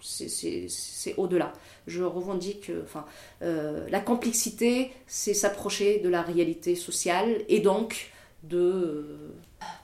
c'est- 0.01 1.15
au-delà. 1.17 1.53
Je 1.87 2.03
revendique, 2.03 2.71
euh, 2.71 2.83
enfin, 2.85 3.05
euh, 3.43 3.87
la 3.89 4.01
complexité, 4.01 4.91
c'est 5.07 5.33
s'approcher 5.35 6.01
de 6.01 6.09
la 6.09 6.23
réalité 6.23 6.75
sociale 6.75 7.43
et 7.49 7.61
donc 7.61 8.11
de 8.43 9.33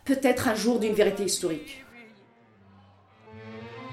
peut-être 0.05 0.49
un 0.49 0.57
jour 0.57 0.81
d'une 0.81 0.93
vérité 0.93 1.25
historique. 1.25 1.85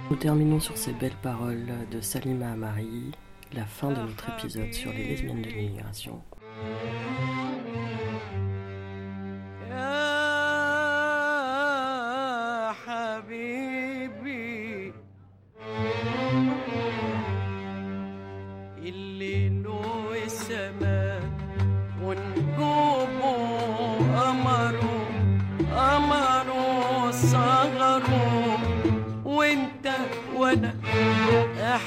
Nous 0.10 0.18
terminons 0.18 0.60
sur 0.60 0.78
ces 0.78 0.94
belles 0.94 1.18
paroles 1.22 1.68
de 1.92 2.02
Salima 2.02 2.52
Amari, 2.52 3.12
la 3.54 3.66
fin 3.66 3.92
de 3.92 4.02
notre 4.02 4.30
épisode 4.32 4.74
sur 4.74 4.92
les 4.92 5.06
lesbiennes 5.06 5.42
de 5.44 5.50
l'immigration. 5.50 6.22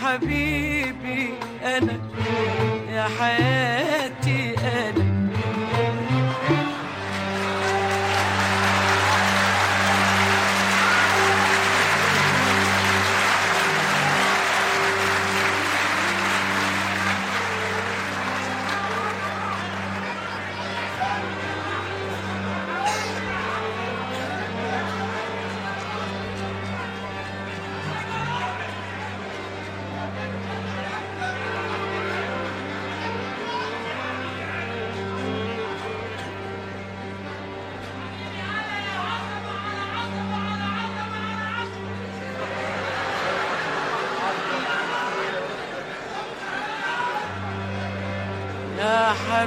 حبيبي 0.09 1.33
أنا 1.63 2.01
يا 2.91 3.07
حياتي. 3.19 3.88
يا 49.39 49.45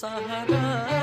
ಸಹನಾ 0.00 0.97